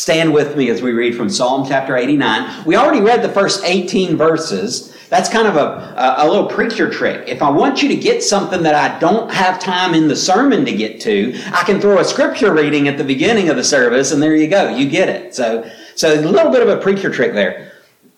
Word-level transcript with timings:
Stand 0.00 0.32
with 0.32 0.56
me 0.56 0.70
as 0.70 0.80
we 0.80 0.92
read 0.92 1.14
from 1.14 1.28
Psalm 1.28 1.68
chapter 1.68 1.94
89. 1.94 2.64
We 2.64 2.74
already 2.74 3.02
read 3.02 3.20
the 3.20 3.28
first 3.28 3.62
18 3.64 4.16
verses. 4.16 4.96
That's 5.10 5.28
kind 5.28 5.46
of 5.46 5.56
a, 5.56 6.14
a, 6.16 6.26
little 6.26 6.46
preacher 6.46 6.88
trick. 6.88 7.28
If 7.28 7.42
I 7.42 7.50
want 7.50 7.82
you 7.82 7.88
to 7.90 7.96
get 7.96 8.22
something 8.22 8.62
that 8.62 8.74
I 8.74 8.98
don't 8.98 9.30
have 9.30 9.60
time 9.60 9.92
in 9.92 10.08
the 10.08 10.16
sermon 10.16 10.64
to 10.64 10.72
get 10.72 11.02
to, 11.02 11.38
I 11.52 11.64
can 11.64 11.82
throw 11.82 11.98
a 11.98 12.04
scripture 12.06 12.54
reading 12.54 12.88
at 12.88 12.96
the 12.96 13.04
beginning 13.04 13.50
of 13.50 13.56
the 13.56 13.62
service 13.62 14.10
and 14.10 14.22
there 14.22 14.34
you 14.34 14.48
go. 14.48 14.74
You 14.74 14.88
get 14.88 15.10
it. 15.10 15.34
So, 15.34 15.70
so 15.96 16.18
a 16.18 16.24
little 16.24 16.50
bit 16.50 16.62
of 16.62 16.70
a 16.70 16.80
preacher 16.80 17.10
trick 17.10 17.34
there. 17.34 17.70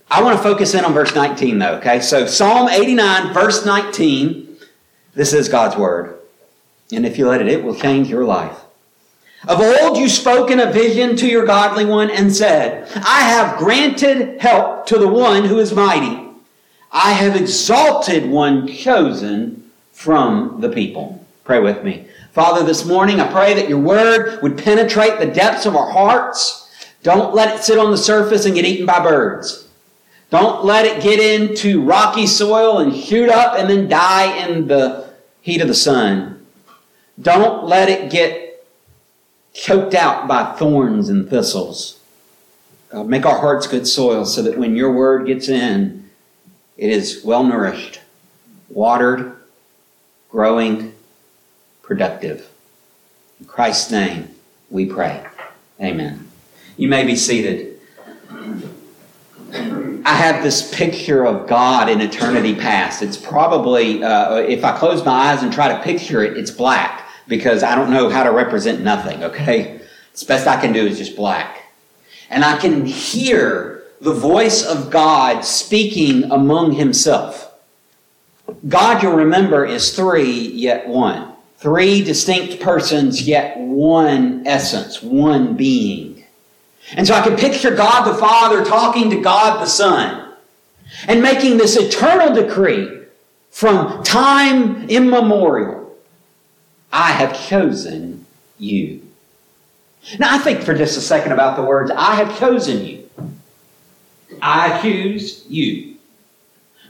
I 0.09 0.23
want 0.23 0.37
to 0.37 0.43
focus 0.45 0.75
in 0.75 0.85
on 0.85 0.93
verse 0.93 1.17
19 1.17 1.59
though, 1.59 1.79
okay? 1.79 2.01
So 2.01 2.27
Psalm 2.27 2.69
89, 2.69 3.35
verse 3.35 3.67
19. 3.67 4.57
This 5.17 5.33
is 5.33 5.49
God's 5.49 5.77
word. 5.77 6.17
And 6.93 7.05
if 7.05 7.19
you 7.19 7.27
let 7.27 7.41
it, 7.41 7.49
it 7.49 7.65
will 7.65 7.75
change 7.75 8.09
your 8.09 8.25
life. 8.25 8.62
Of 9.49 9.61
old 9.61 9.97
you 9.97 10.09
spoke 10.09 10.51
in 10.51 10.61
a 10.61 10.71
vision 10.71 11.17
to 11.17 11.27
your 11.27 11.45
godly 11.45 11.85
one 11.85 12.11
and 12.11 12.35
said, 12.35 12.89
I 12.95 13.23
have 13.23 13.59
granted 13.59 14.41
help 14.41 14.87
to 14.87 14.99
the 14.99 15.09
one 15.09 15.45
who 15.45 15.59
is 15.59 15.75
mighty. 15.75 16.29
I 16.93 17.13
have 17.13 17.35
exalted 17.35 18.31
one 18.31 18.69
chosen 18.69 19.71
from 19.93 20.61
the 20.61 20.69
people. 20.69 21.27
Pray 21.45 21.59
with 21.59 21.83
me. 21.83 22.07
Father, 22.33 22.65
this 22.65 22.85
morning 22.85 23.19
I 23.19 23.33
pray 23.33 23.55
that 23.55 23.69
your 23.69 23.81
word 23.81 24.41
would 24.43 24.59
penetrate 24.59 25.19
the 25.19 25.27
depths 25.27 25.67
of 25.67 25.75
our 25.75 25.91
hearts. 25.91 26.71
Don't 27.03 27.35
let 27.35 27.55
it 27.55 27.65
sit 27.65 27.79
on 27.79 27.91
the 27.91 27.99
surface 27.99 28.47
and 28.47 28.55
get 28.55 28.65
eaten 28.65 28.87
by 28.87 29.01
birds. 29.01 29.69
Don't 30.31 30.65
let 30.65 30.87
it 30.87 31.03
get 31.03 31.19
into 31.19 31.83
rocky 31.83 32.27
soil 32.27 32.79
and 32.79 32.95
shoot 32.95 33.29
up 33.29 33.59
and 33.59 33.69
then 33.69 33.89
die 33.89 34.47
in 34.47 34.69
the 34.69 35.11
heat 35.41 35.61
of 35.61 35.69
the 35.69 35.75
sun. 35.75 36.47
Don't 37.21 37.65
let 37.65 37.89
it 37.89 38.11
get 38.11 38.42
choked 39.53 39.95
out 39.95 40.27
by 40.27 40.53
thorns 40.57 41.09
and 41.09 41.29
thistles. 41.29 41.99
Uh, 42.91 43.05
make 43.05 43.25
our 43.25 43.39
hearts 43.39 43.67
good 43.67 43.87
soil 43.87 44.25
so 44.25 44.43
that 44.43 44.59
when 44.59 44.77
your 44.77 44.93
word 44.93 45.27
gets 45.27 45.49
in, 45.49 46.11
it 46.77 46.91
is 46.91 47.23
well 47.25 47.45
nourished, 47.45 48.01
watered, 48.69 49.37
growing, 50.31 50.95
productive. 51.83 52.49
In 53.41 53.47
Christ's 53.47 53.91
name, 53.91 54.29
we 54.71 54.87
pray. 54.87 55.25
Amen. 55.81 56.29
You 56.77 56.89
may 56.89 57.05
be 57.05 57.17
seated. 57.17 57.81
I 60.05 60.15
have 60.15 60.43
this 60.43 60.75
picture 60.75 61.27
of 61.27 61.47
God 61.47 61.89
in 61.89 62.01
eternity 62.01 62.55
past. 62.55 63.03
It's 63.03 63.17
probably, 63.17 64.03
uh, 64.03 64.37
if 64.37 64.65
I 64.65 64.77
close 64.77 65.05
my 65.05 65.13
eyes 65.13 65.43
and 65.43 65.53
try 65.53 65.69
to 65.69 65.83
picture 65.83 66.23
it, 66.23 66.37
it's 66.37 66.51
black 66.51 67.02
because 67.29 67.63
I 67.63 67.75
don't 67.75 67.91
know 67.91 68.09
how 68.09 68.25
to 68.25 68.31
represent 68.31 68.81
nothing, 68.81 69.23
okay? 69.25 69.81
It's 70.13 70.25
best 70.25 70.47
I 70.47 70.61
can 70.61 70.73
do 70.73 70.87
is 70.87 70.99
just 70.99 71.17
black. 71.17 71.63
And 72.31 72.45
I 72.45 72.59
can 72.59 72.85
hear 72.85 73.85
the 74.01 74.13
voice 74.13 74.65
of 74.65 74.91
God 74.91 75.45
speaking 75.45 76.25
among 76.31 76.73
himself. 76.73 77.53
God, 78.69 79.03
you'll 79.03 79.13
remember, 79.13 79.65
is 79.65 79.95
three, 79.95 80.49
yet 80.49 80.89
one. 80.89 81.33
Three 81.59 82.03
distinct 82.03 82.61
persons, 82.61 83.23
yet 83.23 83.57
one 83.59 84.47
essence, 84.47 85.01
one 85.01 85.57
being. 85.57 86.25
And 86.97 87.07
so 87.07 87.15
I 87.15 87.23
can 87.23 87.37
picture 87.37 87.75
God 87.75 88.05
the 88.05 88.19
Father 88.19 88.65
talking 88.65 89.11
to 89.11 89.21
God 89.21 89.63
the 89.63 89.67
Son 89.67 90.35
and 91.07 91.23
making 91.23 91.57
this 91.57 91.77
eternal 91.77 92.35
decree 92.35 93.03
from 93.51 94.03
time 94.03 94.89
immemorial 94.91 95.82
I 96.93 97.13
have 97.13 97.49
chosen 97.49 98.27
you. 98.59 99.03
Now, 100.19 100.35
I 100.35 100.39
think 100.39 100.63
for 100.63 100.75
just 100.75 100.99
a 100.99 101.01
second 101.01 101.33
about 101.33 101.57
the 101.57 101.63
words, 101.63 101.91
I 101.91 102.17
have 102.17 102.39
chosen 102.39 102.85
you. 102.85 103.11
I 104.43 104.81
choose 104.83 105.45
you. 105.49 105.97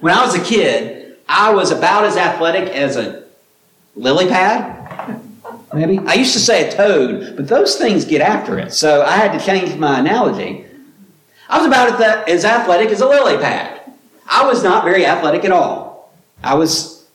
When 0.00 0.14
I 0.14 0.24
was 0.24 0.34
a 0.34 0.42
kid, 0.42 1.18
I 1.28 1.52
was 1.52 1.70
about 1.70 2.04
as 2.04 2.16
athletic 2.16 2.68
as 2.70 2.96
a 2.96 3.24
lily 3.94 4.26
pad, 4.26 5.20
maybe. 5.72 5.98
I 5.98 6.14
used 6.14 6.32
to 6.32 6.40
say 6.40 6.68
a 6.68 6.72
toad, 6.72 7.36
but 7.36 7.48
those 7.48 7.76
things 7.76 8.04
get 8.04 8.20
after 8.20 8.58
it, 8.58 8.72
so 8.72 9.02
I 9.02 9.12
had 9.12 9.38
to 9.38 9.44
change 9.44 9.78
my 9.78 10.00
analogy. 10.00 10.64
I 11.48 11.58
was 11.58 11.66
about 11.66 12.28
as 12.28 12.44
athletic 12.44 12.88
as 12.88 13.00
a 13.00 13.06
lily 13.06 13.36
pad. 13.36 13.80
I 14.28 14.46
was 14.46 14.64
not 14.64 14.84
very 14.84 15.04
athletic 15.04 15.44
at 15.44 15.52
all. 15.52 16.12
I 16.42 16.54
was 16.54 17.06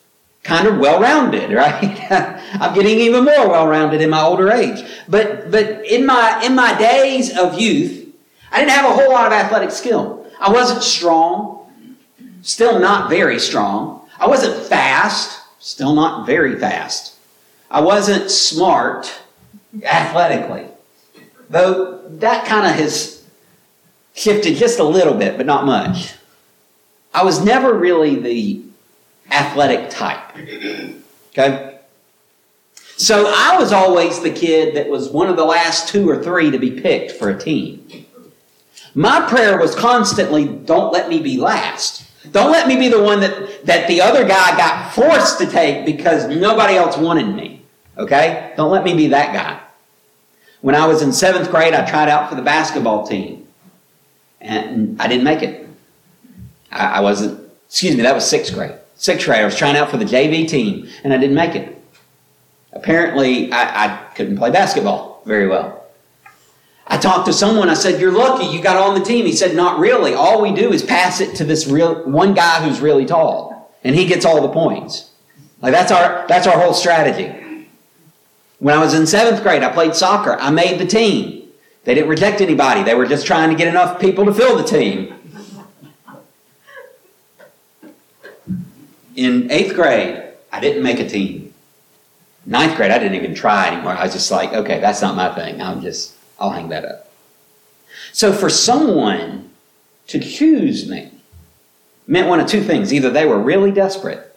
kind 0.44 0.68
of 0.68 0.78
well-rounded, 0.78 1.52
right? 1.54 2.37
I'm 2.54 2.74
getting 2.74 3.00
even 3.00 3.26
more 3.26 3.50
well-rounded 3.50 4.02
in 4.02 4.10
my 4.10 4.22
older 4.22 4.52
age. 4.52 4.86
But 5.08 5.52
but 5.52 5.86
in 5.86 6.06
my 6.06 6.42
in 6.44 6.56
my 6.56 6.78
days 6.78 7.38
of 7.38 7.60
youth, 7.60 8.08
I 8.52 8.60
didn't 8.60 8.72
have 8.72 8.86
a 8.86 8.94
whole 8.94 9.12
lot 9.12 9.28
of 9.28 9.34
athletic 9.34 9.72
skill. 9.72 10.26
I 10.40 10.52
wasn't 10.52 10.84
strong, 10.84 11.68
still 12.42 12.80
not 12.80 13.10
very 13.10 13.40
strong. 13.40 14.08
I 14.20 14.28
wasn't 14.28 14.66
fast, 14.66 15.42
still 15.60 15.94
not 15.94 16.26
very 16.26 16.58
fast. 16.60 17.16
I 17.70 17.82
wasn't 17.82 18.32
smart 18.32 19.14
athletically. 19.84 20.66
Though 21.50 22.02
that 22.08 22.46
kind 22.46 22.66
of 22.66 22.74
has 22.74 23.24
shifted 24.14 24.56
just 24.56 24.80
a 24.80 24.84
little 24.84 25.14
bit, 25.14 25.38
but 25.38 25.46
not 25.46 25.66
much. 25.66 26.14
I 27.14 27.24
was 27.24 27.44
never 27.44 27.74
really 27.74 28.16
the 28.16 28.62
athletic 29.32 29.90
type. 29.90 30.36
Okay? 31.30 31.77
So 32.98 33.32
I 33.34 33.58
was 33.58 33.72
always 33.72 34.22
the 34.22 34.32
kid 34.32 34.76
that 34.76 34.90
was 34.90 35.10
one 35.10 35.30
of 35.30 35.38
the 35.38 35.46
last 35.46 35.88
two 35.88 36.10
or 36.10 36.22
three 36.22 36.52
to 36.52 36.58
be 36.58 36.72
picked 36.72 37.12
for 37.12 37.30
a 37.30 37.38
team. 37.38 38.06
My 38.96 39.28
prayer 39.30 39.60
was 39.60 39.76
constantly, 39.76 40.46
don't 40.46 40.92
let 40.92 41.08
me 41.08 41.20
be 41.20 41.38
last. 41.38 42.04
Don't 42.32 42.52
let 42.52 42.68
me 42.68 42.76
be 42.76 42.90
the 42.90 43.02
one 43.02 43.20
that, 43.20 43.66
that 43.66 43.88
the 43.88 44.02
other 44.02 44.28
guy 44.28 44.58
got 44.58 44.94
forced 44.94 45.38
to 45.40 45.46
take 45.46 45.86
because 45.86 46.28
nobody 46.28 46.76
else 46.76 46.98
wanted 46.98 47.28
me. 47.28 47.62
Okay? 47.98 48.54
Don't 48.58 48.72
let 48.72 48.84
me 48.84 48.96
be 48.96 49.08
that 49.08 49.34
guy. 49.34 49.60
When 50.62 50.76
I 50.76 50.88
was 50.88 51.02
in 51.04 51.14
seventh 51.14 51.52
grade, 51.52 51.76
I 51.76 51.88
tried 51.88 52.10
out 52.10 52.30
for 52.30 52.36
the 52.36 52.42
basketball 52.42 53.06
team. 53.06 53.48
And 54.42 55.00
I 55.02 55.08
didn't 55.08 55.24
make 55.24 55.44
it. 55.44 55.68
I, 56.72 56.86
I 56.86 57.00
wasn't, 57.02 57.48
excuse 57.68 57.96
me, 57.96 58.04
that 58.04 58.16
was 58.16 58.28
sixth 58.28 58.54
grade 58.54 58.78
sixth 58.98 59.26
grade. 59.26 59.42
I 59.42 59.46
was 59.46 59.56
trying 59.56 59.78
out 59.78 59.90
for 59.90 59.98
the 59.98 60.06
JV 60.06 60.48
team, 60.48 60.88
and 61.04 61.14
I 61.14 61.18
didn't 61.18 61.36
make 61.36 61.56
it. 61.56 61.77
Apparently, 62.78 63.52
I, 63.52 63.86
I 63.86 63.98
couldn't 64.14 64.38
play 64.38 64.52
basketball 64.52 65.24
very 65.26 65.48
well. 65.48 65.84
I 66.86 66.98
talked 66.98 67.26
to 67.26 67.34
someone. 67.34 67.70
I 67.70 67.74
said, 67.74 68.00
"You're 68.00 68.12
lucky 68.12 68.46
you 68.46 68.62
got 68.62 68.78
on 68.78 68.98
the 68.98 69.04
team." 69.04 69.26
He 69.26 69.34
said, 69.34 69.56
"Not 69.56 69.80
really. 69.80 70.14
All 70.14 70.42
we 70.42 70.54
do 70.54 70.72
is 70.72 70.84
pass 70.84 71.20
it 71.20 71.36
to 71.38 71.44
this 71.44 71.68
real 71.68 72.04
one 72.04 72.34
guy 72.34 72.62
who's 72.62 72.80
really 72.80 73.06
tall, 73.06 73.74
and 73.84 73.96
he 73.96 74.06
gets 74.06 74.26
all 74.26 74.42
the 74.42 74.50
points. 74.50 75.10
Like 75.62 75.74
that's 75.74 75.92
our 75.92 76.26
that's 76.28 76.48
our 76.48 76.58
whole 76.60 76.74
strategy." 76.74 77.66
When 78.60 78.76
I 78.76 78.80
was 78.80 78.94
in 78.94 79.06
seventh 79.06 79.44
grade, 79.44 79.64
I 79.64 79.72
played 79.72 79.96
soccer. 79.96 80.38
I 80.40 80.50
made 80.50 80.80
the 80.80 80.86
team. 80.86 81.50
They 81.84 81.94
didn't 81.94 82.10
reject 82.10 82.42
anybody. 82.42 82.84
They 82.84 82.96
were 82.96 83.06
just 83.06 83.28
trying 83.28 83.50
to 83.50 83.56
get 83.56 83.68
enough 83.68 84.00
people 84.00 84.26
to 84.26 84.34
fill 84.34 84.58
the 84.58 84.64
team. 84.64 85.14
in 89.16 89.52
eighth 89.52 89.74
grade, 89.74 90.24
I 90.54 90.60
didn't 90.60 90.84
make 90.84 91.00
a 91.00 91.10
team. 91.10 91.47
Ninth 92.48 92.76
grade, 92.76 92.90
I 92.90 92.98
didn't 92.98 93.16
even 93.16 93.36
try 93.36 93.68
anymore. 93.68 93.92
I 93.92 94.06
was 94.06 94.14
just 94.14 94.32
like, 94.32 94.54
okay, 94.54 94.80
that's 94.80 95.02
not 95.02 95.16
my 95.16 95.36
thing. 95.36 95.62
I'm 95.62 95.82
just, 95.82 96.16
I'll 96.40 96.50
hang 96.50 96.70
that 96.70 96.86
up. 96.86 97.12
So 98.14 98.34
for 98.34 98.50
someone 98.50 99.52
to 100.08 100.20
choose 100.20 100.90
me 100.90 101.12
meant 102.08 102.30
one 102.30 102.40
of 102.40 102.48
two 102.48 102.64
things. 102.64 102.94
Either 102.94 103.10
they 103.10 103.26
were 103.26 103.38
really 103.38 103.72
desperate 103.72 104.36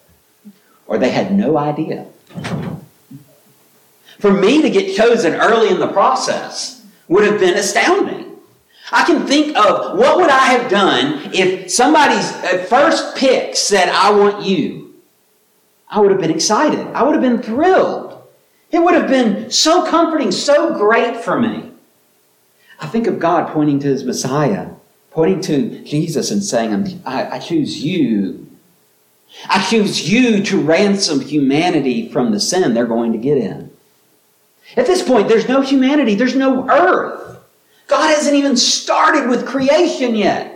or 0.86 0.98
they 0.98 1.10
had 1.10 1.32
no 1.32 1.56
idea. 1.56 2.06
For 4.18 4.32
me 4.32 4.60
to 4.60 4.68
get 4.68 4.96
chosen 4.96 5.34
early 5.34 5.70
in 5.70 5.78
the 5.78 5.88
process 5.88 6.84
would 7.08 7.24
have 7.24 7.40
been 7.40 7.56
astounding. 7.56 8.36
I 8.92 9.04
can 9.04 9.26
think 9.26 9.56
of 9.56 9.96
what 9.96 10.16
would 10.16 10.30
I 10.30 10.46
have 10.46 10.68
done 10.68 11.30
if 11.32 11.70
somebody's 11.70 12.30
uh, 12.32 12.66
first 12.68 13.16
pick 13.16 13.54
said, 13.54 13.88
I 13.88 14.10
want 14.10 14.44
you. 14.44 14.94
I 15.88 16.00
would 16.00 16.10
have 16.10 16.20
been 16.20 16.32
excited. 16.32 16.86
I 16.88 17.04
would 17.04 17.12
have 17.12 17.22
been 17.22 17.40
thrilled. 17.40 18.09
It 18.70 18.78
would 18.78 18.94
have 18.94 19.08
been 19.08 19.50
so 19.50 19.86
comforting, 19.86 20.30
so 20.30 20.74
great 20.78 21.16
for 21.16 21.38
me. 21.38 21.70
I 22.78 22.86
think 22.86 23.06
of 23.06 23.18
God 23.18 23.52
pointing 23.52 23.80
to 23.80 23.88
his 23.88 24.04
Messiah, 24.04 24.68
pointing 25.10 25.40
to 25.42 25.84
Jesus 25.84 26.30
and 26.30 26.42
saying, 26.42 27.02
I, 27.04 27.36
I 27.36 27.38
choose 27.38 27.84
you. 27.84 28.46
I 29.48 29.62
choose 29.62 30.10
you 30.10 30.42
to 30.44 30.60
ransom 30.60 31.20
humanity 31.20 32.08
from 32.08 32.32
the 32.32 32.40
sin 32.40 32.72
they're 32.72 32.86
going 32.86 33.12
to 33.12 33.18
get 33.18 33.38
in. 33.38 33.70
At 34.76 34.86
this 34.86 35.02
point, 35.02 35.28
there's 35.28 35.48
no 35.48 35.60
humanity, 35.60 36.14
there's 36.14 36.36
no 36.36 36.68
earth. 36.68 37.38
God 37.88 38.14
hasn't 38.14 38.36
even 38.36 38.56
started 38.56 39.28
with 39.28 39.46
creation 39.46 40.14
yet. 40.14 40.49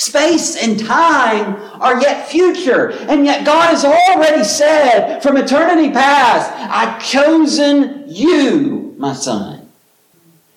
Space 0.00 0.56
and 0.56 0.80
time 0.80 1.56
are 1.78 2.00
yet 2.00 2.26
future. 2.26 2.88
And 2.88 3.26
yet 3.26 3.44
God 3.44 3.68
has 3.68 3.84
already 3.84 4.44
said 4.44 5.20
from 5.20 5.36
eternity 5.36 5.90
past, 5.90 6.50
I've 6.56 7.04
chosen 7.04 8.04
you, 8.06 8.94
my 8.96 9.12
son. 9.12 9.68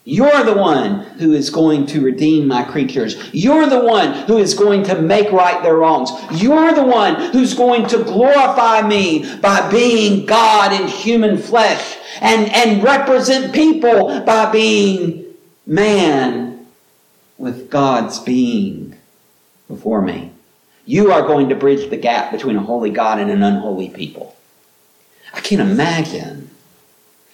You're 0.06 0.46
the 0.46 0.54
one 0.54 1.02
who 1.20 1.34
is 1.34 1.50
going 1.50 1.88
to 1.88 2.00
redeem 2.00 2.48
my 2.48 2.64
creatures. 2.64 3.18
You're 3.34 3.68
the 3.68 3.82
one 3.84 4.14
who 4.28 4.38
is 4.38 4.54
going 4.54 4.84
to 4.84 5.02
make 5.02 5.30
right 5.34 5.62
their 5.62 5.76
wrongs. 5.76 6.12
You're 6.42 6.74
the 6.74 6.86
one 6.86 7.34
who's 7.34 7.54
going 7.54 7.88
to 7.88 8.02
glorify 8.02 8.88
me 8.88 9.36
by 9.42 9.70
being 9.70 10.26
God 10.26 10.72
in 10.72 10.88
human 10.88 11.38
flesh 11.38 11.98
and, 12.22 12.50
and 12.50 12.82
represent 12.82 13.54
people 13.54 14.22
by 14.22 14.50
being 14.50 15.26
man 15.66 16.66
with 17.38 17.70
God's 17.70 18.20
being 18.20 18.96
before 19.68 20.02
me. 20.02 20.32
You 20.86 21.12
are 21.12 21.22
going 21.22 21.50
to 21.50 21.56
bridge 21.56 21.90
the 21.90 21.98
gap 21.98 22.32
between 22.32 22.58
a 22.58 22.62
holy 22.64 22.90
God 22.90 23.20
and 23.20 23.32
an 23.32 23.44
unholy 23.44 23.90
people. 23.90 24.36
I 25.34 25.40
can't 25.40 25.62
imagine 25.62 26.50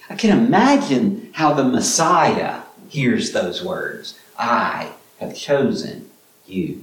I 0.09 0.15
can't 0.15 0.47
imagine 0.47 1.29
how 1.33 1.53
the 1.53 1.63
Messiah 1.63 2.61
hears 2.89 3.31
those 3.31 3.63
words 3.63 4.19
I 4.37 4.93
have 5.19 5.35
chosen 5.35 6.09
you. 6.47 6.81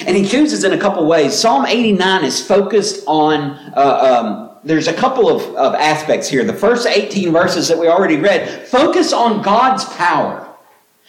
And 0.00 0.16
he 0.16 0.26
chooses 0.26 0.64
in 0.64 0.72
a 0.72 0.78
couple 0.78 1.06
ways. 1.06 1.36
Psalm 1.36 1.64
89 1.64 2.24
is 2.24 2.44
focused 2.46 3.04
on, 3.06 3.52
uh, 3.74 3.80
um, 3.80 4.50
there's 4.62 4.86
a 4.86 4.92
couple 4.92 5.28
of, 5.34 5.42
of 5.56 5.74
aspects 5.74 6.28
here. 6.28 6.44
The 6.44 6.52
first 6.52 6.86
18 6.86 7.32
verses 7.32 7.68
that 7.68 7.78
we 7.78 7.88
already 7.88 8.16
read 8.16 8.66
focus 8.68 9.12
on 9.12 9.42
God's 9.42 9.84
power. 9.84 10.47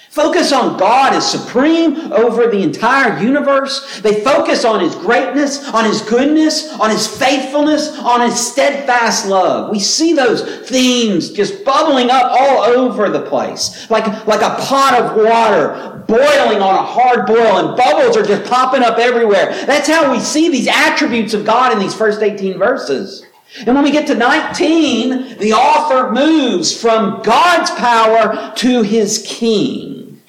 Focus 0.10 0.52
on 0.52 0.76
God 0.80 1.14
as 1.14 1.30
supreme 1.30 2.12
over 2.12 2.48
the 2.48 2.64
entire 2.64 3.22
universe. 3.22 4.02
They 4.02 4.24
focus 4.24 4.66
on 4.66 4.80
His 4.80 4.96
greatness, 4.96 5.70
on 5.70 5.86
His 5.86 6.02
goodness, 6.02 6.74
on 6.80 6.90
His 6.90 7.06
faithfulness, 7.08 7.96
on 8.00 8.22
His 8.22 8.40
steadfast 8.40 9.28
love. 9.28 9.70
We 9.70 9.80
see 9.80 10.14
those 10.14 10.68
themes 10.68 11.30
just 11.30 11.64
bubbling 11.64 12.10
up 12.10 12.24
all 12.32 12.64
over 12.64 13.10
the 13.10 13.22
place. 13.22 13.88
Like, 13.92 14.08
like 14.26 14.42
a 14.42 14.56
pot 14.64 15.00
of 15.00 15.16
water 15.16 16.04
boiling 16.08 16.60
on 16.60 16.74
a 16.74 16.84
hard 16.84 17.28
boil 17.28 17.68
and 17.68 17.78
bubbles 17.78 18.18
are 18.18 18.26
just 18.26 18.50
popping 18.50 18.82
up 18.82 18.98
everywhere. 18.98 19.52
That's 19.68 19.88
how 19.88 20.12
we 20.12 20.20
see 20.20 20.50
these 20.50 20.68
attributes 20.68 21.36
of 21.36 21.46
God 21.46 21.72
in 21.72 21.78
these 21.78 21.94
first 21.94 22.24
18 22.24 22.58
verses. 22.58 23.24
And 23.66 23.76
when 23.76 23.84
we 23.84 23.92
get 23.92 24.08
to 24.08 24.16
19, 24.16 25.40
the 25.40 25.54
author 25.54 26.12
moves 26.12 26.80
from 26.80 27.22
God's 27.24 27.72
power 27.72 28.54
to 28.58 28.82
his 28.84 29.26
king. 29.28 30.22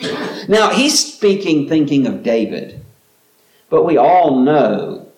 Now, 0.48 0.70
he's 0.70 1.14
speaking 1.14 1.68
thinking 1.68 2.06
of 2.06 2.22
David, 2.22 2.82
but 3.68 3.84
we 3.84 3.98
all 3.98 4.40
know 4.40 5.08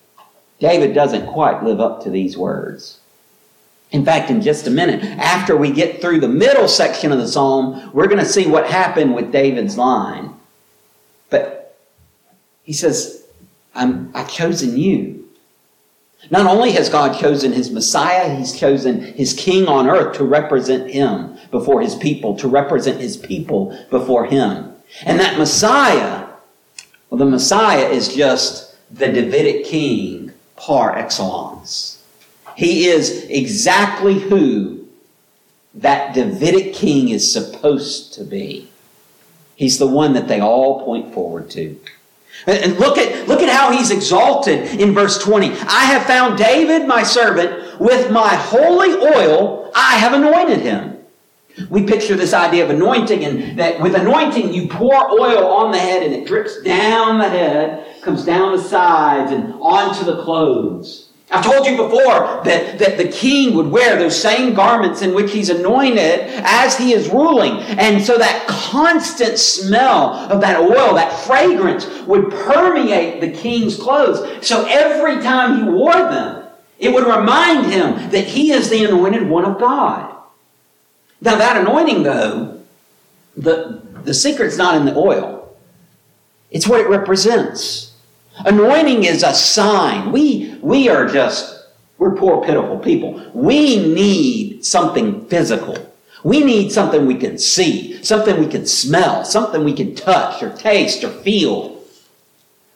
David 0.59 0.95
doesn't 0.95 1.27
quite 1.27 1.63
live 1.63 1.81
up 1.81 2.03
to 2.03 2.11
these 2.11 2.37
words. 2.37 2.99
In 3.93 4.05
fact, 4.05 4.31
in 4.31 4.41
just 4.41 4.67
a 4.67 4.71
minute, 4.71 5.05
after 5.05 5.57
we 5.57 5.71
get 5.71 6.01
through 6.01 6.21
the 6.21 6.29
middle 6.29 6.67
section 6.67 7.13
of 7.13 7.19
the 7.19 7.29
psalm, 7.29 7.91
we're 7.93 8.07
going 8.07 8.19
to 8.19 8.25
see 8.25 8.47
what 8.47 8.67
happened 8.67 9.15
with 9.15 9.31
David's 9.31 9.77
line. 9.77 10.35
But 11.31 11.79
he 12.63 12.73
says, 12.73 13.25
I'm, 13.75 14.11
I've 14.15 14.31
chosen 14.31 14.79
you. 14.79 15.22
Not 16.31 16.47
only 16.47 16.73
has 16.73 16.89
God 16.89 17.19
chosen 17.19 17.53
his 17.53 17.71
Messiah, 17.71 18.35
he's 18.37 18.59
chosen 18.59 19.01
his 19.01 19.33
king 19.35 19.67
on 19.67 19.89
earth 19.89 20.17
to 20.17 20.25
represent 20.25 20.91
him 20.91 21.37
before 21.51 21.81
his 21.81 21.95
people, 21.97 22.37
to 22.39 22.49
represent 22.49 23.01
his 23.01 23.17
people 23.17 23.77
before 23.91 24.27
him. 24.27 24.73
And 25.05 25.19
that 25.19 25.39
Messiah, 25.39 26.27
well, 27.11 27.19
the 27.19 27.25
Messiah 27.25 27.89
is 27.89 28.15
just 28.15 28.77
the 28.91 29.09
Davidic 29.09 29.65
king 29.65 30.33
par 30.57 30.97
excellence. 30.97 32.03
He 32.57 32.87
is 32.87 33.25
exactly 33.25 34.19
who 34.19 34.87
that 35.75 36.15
Davidic 36.15 36.75
king 36.75 37.09
is 37.09 37.33
supposed 37.33 38.13
to 38.15 38.25
be. 38.25 38.69
He's 39.57 39.79
the 39.79 39.87
one 39.87 40.13
that 40.15 40.29
they 40.29 40.41
all 40.41 40.85
point 40.85 41.15
forward 41.15 41.51
to. 41.51 41.79
And 42.47 42.79
look 42.79 42.99
at, 42.99 43.29
look 43.29 43.41
at 43.41 43.49
how 43.49 43.71
he's 43.71 43.91
exalted 43.91 44.81
in 44.81 44.95
verse 44.95 45.23
20. 45.23 45.51
I 45.51 45.85
have 45.85 46.05
found 46.07 46.39
David, 46.39 46.89
my 46.89 47.03
servant, 47.03 47.81
with 47.81 48.11
my 48.11 48.35
holy 48.35 48.95
oil, 48.95 49.71
I 49.75 49.97
have 49.99 50.13
anointed 50.13 50.61
him. 50.61 50.99
We 51.69 51.85
picture 51.85 52.17
this 52.17 52.33
idea 52.33 52.65
of 52.65 52.71
anointing, 52.71 53.25
and 53.25 53.59
that 53.59 53.81
with 53.81 53.95
anointing, 53.95 54.53
you 54.53 54.69
pour 54.69 54.95
oil 54.95 55.47
on 55.47 55.71
the 55.71 55.79
head 55.79 56.03
and 56.03 56.15
it 56.15 56.27
drips 56.27 56.63
down 56.63 57.19
the 57.19 57.29
head, 57.29 58.01
comes 58.03 58.25
down 58.25 58.57
the 58.57 58.63
sides, 58.63 59.31
and 59.31 59.53
onto 59.61 60.05
the 60.05 60.23
clothes. 60.25 61.12
I've 61.33 61.43
told 61.43 61.67
you 61.67 61.79
before 61.79 62.43
that, 62.45 62.79
that 62.79 62.99
the 62.99 63.09
king 63.09 63.55
would 63.55 63.67
wear 63.67 63.99
those 63.99 64.21
same 64.21 64.53
garments 64.53 65.01
in 65.01 65.15
which 65.15 65.33
he's 65.33 65.49
anointed 65.49 66.21
as 66.45 66.77
he 66.77 66.93
is 66.93 67.09
ruling. 67.09 67.61
And 67.79 68.05
so 68.05 68.19
that 68.19 68.47
constant 68.47 69.39
smell 69.39 70.13
of 70.13 70.43
that 70.43 70.61
oil, 70.61 70.95
that 70.95 71.19
fragrance, 71.21 71.87
would 72.03 72.31
permeate 72.31 73.23
the 73.23 73.31
king's 73.33 73.77
clothes. 73.77 74.47
So 74.47 74.67
every 74.69 75.23
time 75.23 75.57
he 75.57 75.71
wore 75.71 75.95
them, 75.95 76.45
it 76.79 76.93
would 76.93 77.07
remind 77.07 77.73
him 77.73 78.11
that 78.11 78.27
he 78.27 78.53
is 78.53 78.69
the 78.69 78.85
anointed 78.85 79.27
one 79.27 79.47
of 79.47 79.59
God. 79.59 80.15
Now, 81.23 81.37
that 81.37 81.57
anointing, 81.57 82.03
though, 82.03 82.61
the, 83.37 83.81
the 84.05 84.13
secret's 84.13 84.59
not 84.59 84.75
in 84.75 84.85
the 84.85 84.95
oil, 84.95 85.57
it's 86.51 86.69
what 86.69 86.81
it 86.81 86.89
represents. 86.89 87.92
Anointing 88.45 89.05
is 89.05 89.23
a 89.23 89.35
sign. 89.35 90.13
We, 90.13 90.59
we 90.61 90.89
are 90.89 91.07
just, 91.07 91.67
we're 91.99 92.17
poor, 92.17 92.45
pitiful 92.45 92.79
people. 92.79 93.31
We 93.33 93.77
need 93.95 94.65
something 94.65 95.27
physical. 95.27 95.93
We 96.25 96.41
need 96.45 96.71
something 96.71 97.07
we 97.07 97.17
can 97.17 97.39
see, 97.39 98.03
something 98.03 98.39
we 98.39 98.47
can 98.47 98.67
smell, 98.67 99.25
something 99.25 99.65
we 99.65 99.73
can 99.73 99.95
touch 99.95 100.43
or 100.43 100.51
taste 100.51 101.03
or 101.03 101.11
feel. 101.11 101.81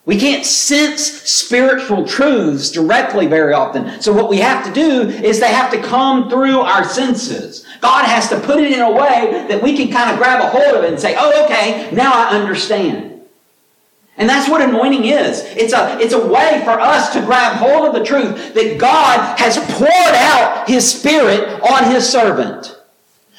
We 0.05 0.19
can't 0.19 0.47
sense 0.47 1.03
spiritual 1.03 2.07
truths 2.07 2.71
directly 2.71 3.27
very 3.27 3.53
often. 3.53 4.01
So 4.01 4.13
what 4.13 4.29
we 4.31 4.39
have 4.39 4.65
to 4.65 4.73
do 4.73 5.09
is 5.09 5.41
they 5.41 5.53
have 5.53 5.71
to 5.73 5.83
come 5.83 6.31
through 6.31 6.61
our 6.61 6.85
senses. 6.85 7.67
God 7.81 8.05
has 8.05 8.29
to 8.29 8.39
put 8.41 8.61
it 8.61 8.73
in 8.73 8.81
a 8.81 8.91
way 8.91 9.47
that 9.49 9.61
we 9.61 9.77
can 9.77 9.91
kind 9.91 10.11
of 10.11 10.19
grab 10.19 10.41
a 10.41 10.49
hold 10.49 10.77
of 10.77 10.85
it 10.85 10.91
and 10.91 11.01
say, 11.01 11.17
oh, 11.19 11.45
okay, 11.45 11.91
now 11.93 12.13
I 12.13 12.39
understand. 12.39 13.16
And 14.19 14.29
that's 14.29 14.49
what 14.49 14.63
anointing 14.63 15.05
is. 15.05 15.43
It's 15.45 15.75
a, 15.75 15.99
it's 16.01 16.15
a 16.15 16.27
way 16.27 16.63
for 16.65 16.81
us 16.81 17.13
to 17.13 17.21
grab 17.21 17.57
hold 17.57 17.87
of 17.87 17.95
the 17.95 18.05
truth 18.05 18.55
that 18.55 18.79
God 18.79 19.39
has 19.39 19.59
poured 19.75 19.91
out 19.93 20.69
His 20.69 20.91
Spirit 20.91 21.61
on 21.61 21.91
His 21.91 22.09
servant. 22.09 22.77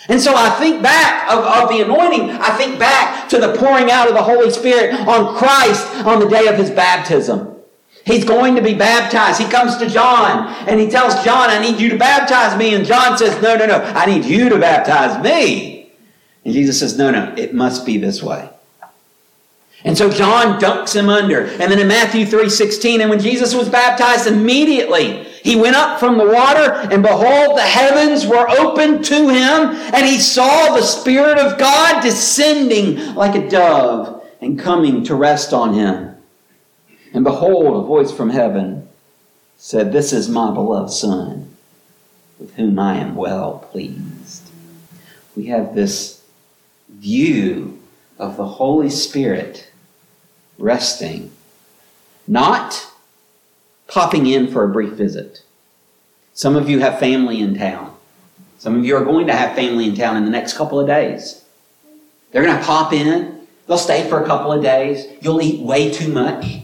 And 0.09 0.21
so 0.21 0.33
I 0.35 0.50
think 0.51 0.81
back 0.81 1.29
of, 1.31 1.44
of 1.44 1.69
the 1.69 1.81
anointing, 1.81 2.29
I 2.29 2.51
think 2.51 2.79
back 2.79 3.27
to 3.29 3.39
the 3.39 3.53
pouring 3.57 3.91
out 3.91 4.07
of 4.07 4.13
the 4.13 4.24
Holy 4.24 4.50
Spirit 4.51 4.93
on 5.07 5.36
Christ 5.36 5.86
on 6.05 6.19
the 6.19 6.29
day 6.29 6.48
of 6.48 6.55
his 6.55 6.69
baptism. 6.69 7.55
He's 8.05 8.24
going 8.24 8.55
to 8.55 8.62
be 8.62 8.74
baptized. 8.74 9.41
He 9.41 9.50
comes 9.50 9.75
to 9.77 9.89
John 9.89 10.48
and 10.67 10.79
he 10.79 10.89
tells 10.89 11.25
John, 11.25 11.50
I 11.50 11.60
need 11.60 11.77
you 11.77 11.89
to 11.89 11.98
baptize 11.98 12.57
me. 12.57 12.74
And 12.74 12.86
John 12.86 13.17
says, 13.17 13.41
No, 13.41 13.57
no, 13.57 13.65
no, 13.65 13.81
I 13.84 14.05
need 14.05 14.24
you 14.24 14.48
to 14.48 14.57
baptize 14.57 15.22
me. 15.22 15.91
And 16.46 16.53
Jesus 16.53 16.79
says, 16.79 16.98
No, 16.98 17.12
no, 17.12 17.34
it 17.36 17.53
must 17.53 17.86
be 17.86 17.98
this 17.98 18.24
way. 18.24 18.50
And 19.88 19.98
so 19.98 20.12
John 20.12 20.60
dunks 20.60 20.94
him 20.94 21.08
under. 21.08 21.46
And 21.46 21.72
then 21.72 21.79
in 21.79 21.88
Matthew 21.88 22.25
3:16, 22.25 23.00
and 23.00 23.10
when 23.10 23.22
Jesus 23.22 23.56
was 23.56 23.70
baptized, 23.70 24.27
immediately 24.27 25.25
he 25.44 25.56
went 25.56 25.77
up 25.77 25.98
from 25.98 26.17
the 26.17 26.25
water, 26.25 26.74
and 26.91 27.01
behold, 27.01 27.58
the 27.58 27.62
heavens 27.62 28.27
were 28.27 28.50
opened 28.50 29.06
to 29.06 29.29
him, 29.29 29.77
and 29.94 30.06
he 30.06 30.20
saw 30.20 30.75
the 30.75 30.82
Spirit 30.82 31.38
of 31.38 31.58
God 31.58 32.03
descending 32.03 33.15
like 33.15 33.34
a 33.36 33.48
dove 33.48 34.25
and 34.41 34.60
coming 34.60 35.06
to 35.06 35.15
rest 35.15 35.53
on 35.53 35.74
him. 35.74 36.17
And 37.13 37.24
behold, 37.24 37.82
a 37.82 37.88
voice 37.88 38.12
from 38.12 38.32
heaven 38.32 38.89
said, 39.58 39.94
This 39.94 40.12
is 40.12 40.27
my 40.27 40.51
beloved 40.53 40.91
Son, 40.91 41.56
with 42.38 42.53
whom 42.56 42.77
I 42.77 42.98
am 42.98 43.15
well 43.15 43.65
pleased. 43.72 44.50
We 45.34 45.46
have 45.46 45.74
this 45.74 46.22
view 46.89 47.79
of 48.20 48.36
the 48.36 48.46
Holy 48.46 48.89
Spirit 48.89 49.66
resting, 50.58 51.32
not 52.28 52.92
popping 53.88 54.26
in 54.26 54.52
for 54.52 54.64
a 54.64 54.70
brief 54.70 54.94
visit. 54.94 55.44
Some 56.34 56.56
of 56.56 56.70
you 56.70 56.80
have 56.80 57.00
family 57.00 57.40
in 57.40 57.58
town. 57.58 57.96
Some 58.60 58.78
of 58.78 58.86
you 58.86 58.96
are 58.96 59.06
going 59.06 59.28
to 59.28 59.36
have 59.36 59.56
family 59.56 59.88
in 59.88 59.96
town 59.96 60.18
in 60.18 60.26
the 60.26 60.32
next 60.32 60.54
couple 60.54 60.80
of 60.80 60.88
days. 60.88 61.44
They're 62.32 62.44
going 62.44 62.58
to 62.58 62.66
pop 62.66 62.94
in. 62.94 63.48
They'll 63.68 63.78
stay 63.78 64.08
for 64.10 64.22
a 64.22 64.26
couple 64.26 64.52
of 64.52 64.62
days. 64.62 65.06
You'll 65.22 65.42
eat 65.42 65.62
way 65.62 65.92
too 65.92 66.12
much. 66.12 66.58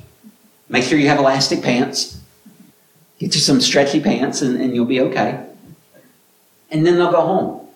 Make 0.69 0.83
sure 0.83 0.97
you 0.97 1.07
have 1.07 1.19
elastic 1.19 1.61
pants. 1.61 2.19
Get 3.19 3.35
you 3.35 3.41
some 3.41 3.61
stretchy 3.61 3.99
pants 3.99 4.41
and, 4.41 4.59
and 4.59 4.73
you'll 4.73 4.85
be 4.85 5.01
okay. 5.01 5.45
And 6.71 6.85
then 6.85 6.95
they'll 6.95 7.11
go 7.11 7.21
home. 7.21 7.67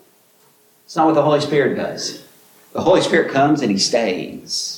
It's 0.84 0.96
not 0.96 1.06
what 1.06 1.14
the 1.14 1.22
Holy 1.22 1.40
Spirit 1.40 1.76
does. 1.76 2.24
The 2.72 2.82
Holy 2.82 3.00
Spirit 3.00 3.30
comes 3.30 3.62
and 3.62 3.70
He 3.70 3.78
stays. 3.78 4.77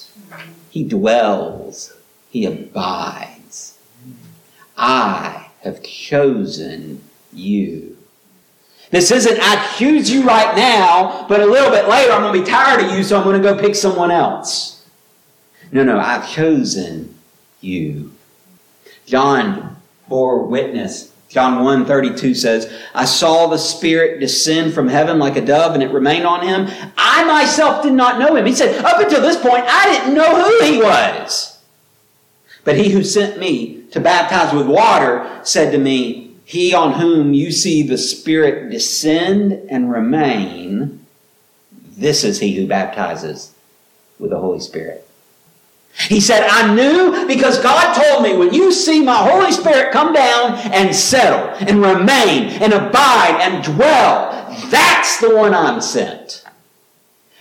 He 0.71 0.85
dwells. 0.85 1.95
He 2.31 2.47
abides. 2.47 3.79
I 4.77 5.49
have 5.63 5.83
chosen 5.83 7.03
you. 7.33 7.99
This 8.91 9.11
isn't, 9.11 9.39
I 9.41 9.73
choose 9.77 10.11
you 10.11 10.25
right 10.25 10.57
now, 10.57 11.27
but 11.29 11.41
a 11.41 11.47
little 11.47 11.71
bit 11.71 11.89
later 11.89 12.13
I'm 12.13 12.23
going 12.23 12.35
to 12.35 12.41
be 12.41 12.51
tired 12.51 12.85
of 12.85 12.91
you, 12.97 13.05
so 13.05 13.17
I'm 13.17 13.25
going 13.25 13.41
to 13.41 13.43
go 13.43 13.59
pick 13.59 13.75
someone 13.75 14.11
else. 14.11 14.85
No, 15.71 15.85
no, 15.85 15.99
I've 15.99 16.29
chosen 16.29 17.15
you. 17.61 18.13
John 19.07 19.77
bore 20.09 20.45
witness. 20.45 21.10
John 21.31 21.63
1 21.63 21.87
32 21.87 22.35
says, 22.35 22.73
I 22.93 23.05
saw 23.05 23.47
the 23.47 23.57
Spirit 23.57 24.19
descend 24.19 24.75
from 24.75 24.89
heaven 24.89 25.21
like 25.21 25.37
a 25.37 25.41
dove, 25.41 25.75
and 25.75 25.83
it 25.83 25.93
remained 25.93 26.27
on 26.27 26.45
him. 26.45 26.69
I 26.99 27.25
myself 27.25 27.85
did 27.85 27.93
not 27.93 28.19
know 28.19 28.35
him. 28.35 28.45
He 28.45 28.53
said, 28.53 28.85
Up 28.85 29.01
until 29.01 29.23
this 29.23 29.37
point, 29.37 29.65
I 29.67 29.93
didn't 29.93 30.15
know 30.15 30.43
who 30.45 30.65
he 30.65 30.79
was. 30.79 31.63
But 32.65 32.77
he 32.77 32.91
who 32.91 33.05
sent 33.05 33.39
me 33.39 33.85
to 33.93 34.01
baptize 34.01 34.53
with 34.53 34.67
water 34.67 35.41
said 35.45 35.71
to 35.71 35.79
me, 35.79 36.31
he 36.45 36.75
on 36.75 36.95
whom 36.95 37.33
you 37.33 37.53
see 37.53 37.85
the 37.85 37.97
Spirit 37.97 38.73
descend 38.73 39.53
and 39.71 39.93
remain, 39.93 41.07
this 41.97 42.25
is 42.25 42.41
he 42.41 42.57
who 42.57 42.67
baptizes 42.67 43.55
with 44.19 44.31
the 44.31 44.41
Holy 44.41 44.59
Spirit. 44.59 45.09
He 45.95 46.21
said, 46.21 46.47
I 46.49 46.75
knew 46.75 47.27
because 47.27 47.59
God 47.61 47.95
told 47.95 48.23
me 48.23 48.37
when 48.37 48.55
you 48.55 48.73
see 48.73 49.03
my 49.03 49.17
Holy 49.17 49.53
Spirit 49.53 49.93
come 49.93 50.13
down 50.13 50.55
and 50.73 50.95
settle 50.95 51.49
and 51.67 51.83
remain 51.83 52.49
and 52.63 52.73
abide 52.73 53.39
and 53.41 53.63
dwell, 53.63 54.49
that's 54.71 55.21
the 55.21 55.35
one 55.35 55.53
I'm 55.53 55.81
sent. 55.81 56.45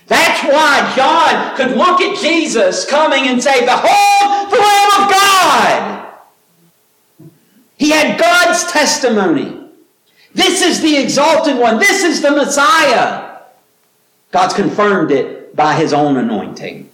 That's 0.08 0.42
why 0.42 0.92
John 0.96 1.56
could 1.56 1.76
look 1.76 2.00
at 2.00 2.20
Jesus 2.20 2.84
coming 2.84 3.28
and 3.28 3.42
say, 3.42 3.60
Behold 3.60 4.50
the 4.50 4.58
Lamb 4.58 5.04
of 5.04 5.10
God 5.10 6.00
he 7.80 7.88
had 7.88 8.20
God's 8.20 8.70
testimony. 8.70 9.58
This 10.34 10.60
is 10.60 10.82
the 10.82 10.98
exalted 10.98 11.56
one. 11.56 11.78
This 11.78 12.04
is 12.04 12.20
the 12.20 12.30
Messiah. 12.30 13.38
God's 14.32 14.52
confirmed 14.52 15.10
it 15.10 15.56
by 15.56 15.76
his 15.76 15.94
own 15.94 16.18
anointing, 16.18 16.89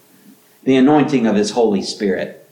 the 0.66 0.76
anointing 0.76 1.26
of 1.26 1.34
his 1.34 1.52
Holy 1.52 1.80
Spirit. 1.80 2.46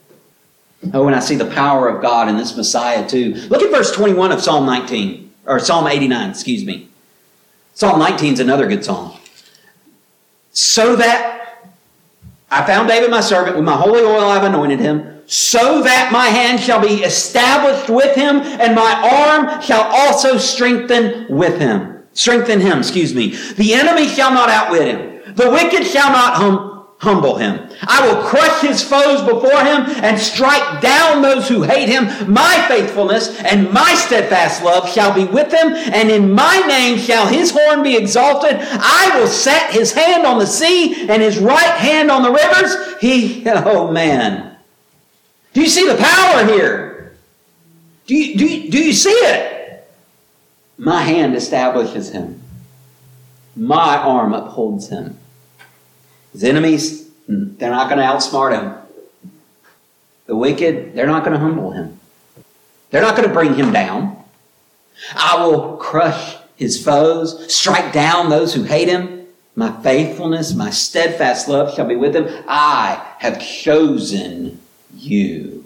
Oh, 0.94 1.06
and 1.06 1.14
I 1.14 1.21
see 1.21 1.37
the 1.37 1.50
power 1.50 1.88
of 1.88 2.00
God 2.00 2.28
in 2.28 2.37
this 2.37 2.56
Messiah 2.56 3.06
too. 3.06 3.35
Look 3.49 3.62
at 3.62 3.71
verse 3.71 3.92
21 3.92 4.33
of 4.33 4.40
Psalm 4.40 4.64
19, 4.64 5.33
or 5.47 5.59
Psalm 5.59 5.87
89, 5.87 6.30
excuse 6.30 6.64
me. 6.64 6.88
Psalm 7.75 7.99
19 7.99 8.35
is 8.35 8.40
another 8.40 8.66
good 8.66 8.85
psalm. 8.85 9.12
So 10.52 10.97
that 10.97 11.68
I 12.50 12.64
found 12.64 12.88
David 12.88 13.11
my 13.11 13.21
servant, 13.21 13.56
with 13.56 13.64
my 13.64 13.76
holy 13.76 14.02
oil 14.02 14.28
I've 14.28 14.44
anointed 14.44 14.78
him 14.78 15.23
so 15.26 15.83
that 15.83 16.12
my 16.12 16.26
hand 16.26 16.61
shall 16.61 16.80
be 16.80 17.02
established 17.02 17.88
with 17.88 18.14
him, 18.14 18.40
and 18.40 18.75
my 18.75 18.92
arm 19.26 19.61
shall 19.62 19.83
also 19.83 20.37
strengthen 20.37 21.26
with 21.35 21.59
him. 21.59 22.02
Strengthen 22.12 22.61
him, 22.61 22.78
excuse 22.78 23.14
me. 23.14 23.35
The 23.54 23.75
enemy 23.75 24.06
shall 24.06 24.33
not 24.33 24.50
outwit 24.50 24.87
him. 24.87 25.35
The 25.35 25.50
wicked 25.50 25.87
shall 25.87 26.11
not 26.11 26.35
hum- 26.35 26.74
humble 27.05 27.37
him. 27.37 27.69
I 27.83 28.07
will 28.07 28.25
crush 28.25 28.63
his 28.63 28.83
foes 28.83 29.21
before 29.21 29.61
him 29.61 29.85
and 30.03 30.19
strike 30.19 30.81
down 30.81 31.23
those 31.23 31.49
who 31.49 31.63
hate 31.63 31.89
him. 31.89 32.33
My 32.33 32.65
faithfulness 32.67 33.39
and 33.43 33.71
my 33.71 33.95
steadfast 33.95 34.65
love 34.65 34.91
shall 34.91 35.15
be 35.15 35.25
with 35.25 35.53
him, 35.53 35.75
and 35.95 36.11
in 36.11 36.33
my 36.33 36.59
name 36.67 36.99
shall 36.99 37.27
his 37.27 37.51
horn 37.51 37.83
be 37.83 37.97
exalted. 37.97 38.57
I 38.59 39.19
will 39.19 39.29
set 39.29 39.73
his 39.73 39.93
hand 39.93 40.27
on 40.27 40.39
the 40.39 40.47
sea 40.47 41.09
and 41.09 41.23
his 41.23 41.39
right 41.39 41.77
hand 41.77 42.11
on 42.11 42.23
the 42.23 42.33
rivers. 42.33 43.01
He, 43.01 43.45
oh 43.47 43.93
man. 43.93 44.57
Do 45.53 45.61
you 45.61 45.69
see 45.69 45.87
the 45.87 45.97
power 45.97 46.47
here? 46.47 47.17
Do 48.07 48.15
you, 48.15 48.37
do 48.37 48.47
you, 48.47 48.71
do 48.71 48.79
you 48.79 48.93
see 48.93 49.11
it? 49.11 49.89
My 50.77 51.03
hand 51.03 51.37
establishes 51.37 52.11
him. 52.11 52.43
My 53.55 53.97
arm 53.97 54.33
upholds 54.33 54.89
him. 54.89 55.19
His 56.35 56.45
enemies, 56.45 57.09
they're 57.29 57.71
not 57.71 57.88
going 57.88 58.00
to 58.00 58.05
outsmart 58.05 58.61
him. 58.61 59.31
The 60.26 60.37
wicked, 60.37 60.95
they're 60.95 61.07
not 61.07 61.25
going 61.25 61.33
to 61.33 61.38
humble 61.38 61.71
him. 61.71 61.99
They're 62.91 63.03
not 63.03 63.17
going 63.17 63.29
to 63.29 63.35
bring 63.35 63.55
him 63.55 63.73
down. 63.73 64.23
I 65.14 65.47
will 65.47 65.76
crush 65.76 66.37
his 66.57 66.85
foes, 66.85 67.55
strike 67.55 67.93
down 67.93 68.31
those 68.31 68.53
who 68.53 68.64
hate 68.64 68.88
him. 68.88 69.26
My 69.55 69.71
faithfulness, 69.83 70.55
my 70.55 70.71
steadfast 70.71 71.49
love 71.49 71.73
shall 71.73 71.87
be 71.87 71.97
with 71.97 72.17
him. 72.17 72.26
I 72.49 73.14
have 73.21 73.41
chosen 73.41 74.61
you. 74.93 75.64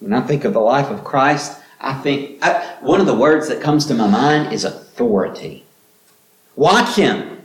When 0.00 0.12
I 0.12 0.20
think 0.20 0.44
of 0.44 0.52
the 0.52 0.60
life 0.60 0.88
of 0.90 1.04
Christ, 1.04 1.58
I 1.80 1.94
think 1.94 2.44
I, 2.44 2.76
one 2.82 3.00
of 3.00 3.06
the 3.06 3.16
words 3.16 3.48
that 3.48 3.62
comes 3.62 3.86
to 3.86 3.94
my 3.94 4.06
mind 4.06 4.52
is 4.52 4.64
authority. 4.64 5.64
Watch 6.54 6.96
him 6.96 7.39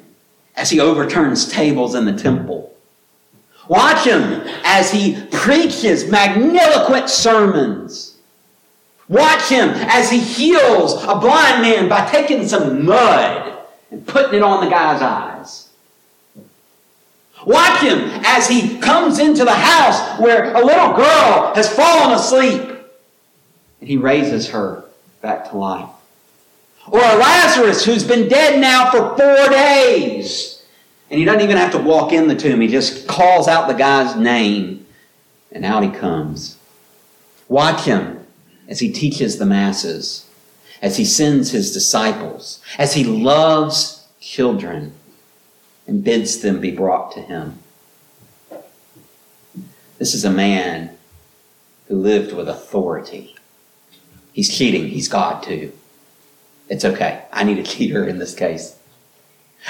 as 0.55 0.69
he 0.69 0.79
overturns 0.79 1.47
tables 1.47 1.95
in 1.95 2.05
the 2.05 2.13
temple. 2.13 2.74
Watch 3.67 4.05
him 4.05 4.21
as 4.63 4.91
he 4.91 5.21
preaches 5.31 6.05
magniloquent 6.05 7.09
sermons. 7.09 8.17
Watch 9.07 9.50
him 9.50 9.69
as 9.69 10.09
he 10.09 10.19
heals 10.19 11.03
a 11.03 11.15
blind 11.15 11.62
man 11.62 11.89
by 11.89 12.07
taking 12.09 12.47
some 12.47 12.85
mud 12.85 13.57
and 13.91 14.05
putting 14.07 14.35
it 14.35 14.43
on 14.43 14.63
the 14.63 14.69
guy's 14.69 15.01
eyes. 15.01 15.69
Watch 17.45 17.81
him 17.81 18.00
as 18.25 18.47
he 18.47 18.79
comes 18.79 19.19
into 19.19 19.45
the 19.45 19.53
house 19.53 20.19
where 20.19 20.55
a 20.55 20.65
little 20.65 20.95
girl 20.95 21.53
has 21.53 21.74
fallen 21.74 22.15
asleep 22.15 22.75
and 23.79 23.89
he 23.89 23.97
raises 23.97 24.50
her 24.50 24.83
back 25.21 25.50
to 25.51 25.57
life. 25.57 25.89
Or 26.91 26.99
a 26.99 27.15
Lazarus 27.15 27.83
who's 27.83 28.03
been 28.03 28.27
dead 28.27 28.59
now 28.59 28.91
for 28.91 29.17
four 29.17 29.49
days 29.49 30.55
and 31.09 31.19
he 31.19 31.25
doesn't 31.25 31.41
even 31.41 31.57
have 31.57 31.71
to 31.71 31.77
walk 31.77 32.11
in 32.11 32.27
the 32.27 32.35
tomb. 32.35 32.61
He 32.61 32.67
just 32.67 33.07
calls 33.07 33.47
out 33.47 33.67
the 33.67 33.73
guy's 33.73 34.15
name 34.15 34.85
and 35.51 35.63
out 35.63 35.83
he 35.83 35.89
comes. 35.89 36.57
Watch 37.47 37.85
him 37.85 38.25
as 38.67 38.79
he 38.79 38.91
teaches 38.91 39.37
the 39.37 39.45
masses, 39.45 40.27
as 40.81 40.97
he 40.97 41.05
sends 41.05 41.51
his 41.51 41.71
disciples, 41.71 42.59
as 42.79 42.95
he 42.95 43.03
loves 43.03 44.07
children 44.19 44.93
and 45.85 46.03
bids 46.03 46.39
them 46.39 46.59
be 46.59 46.71
brought 46.71 47.11
to 47.11 47.21
him. 47.21 47.59
This 49.99 50.15
is 50.15 50.25
a 50.25 50.31
man 50.31 50.97
who 51.87 51.95
lived 51.95 52.33
with 52.33 52.49
authority. 52.49 53.35
He's 54.33 54.53
cheating. 54.53 54.87
He's 54.87 55.07
God 55.07 55.43
too. 55.43 55.71
It's 56.69 56.86
okay. 56.86 57.24
I 57.31 57.43
need 57.43 57.60
a 57.60 57.63
cheater 57.63 58.07
in 58.07 58.17
this 58.17 58.34
case. 58.34 58.77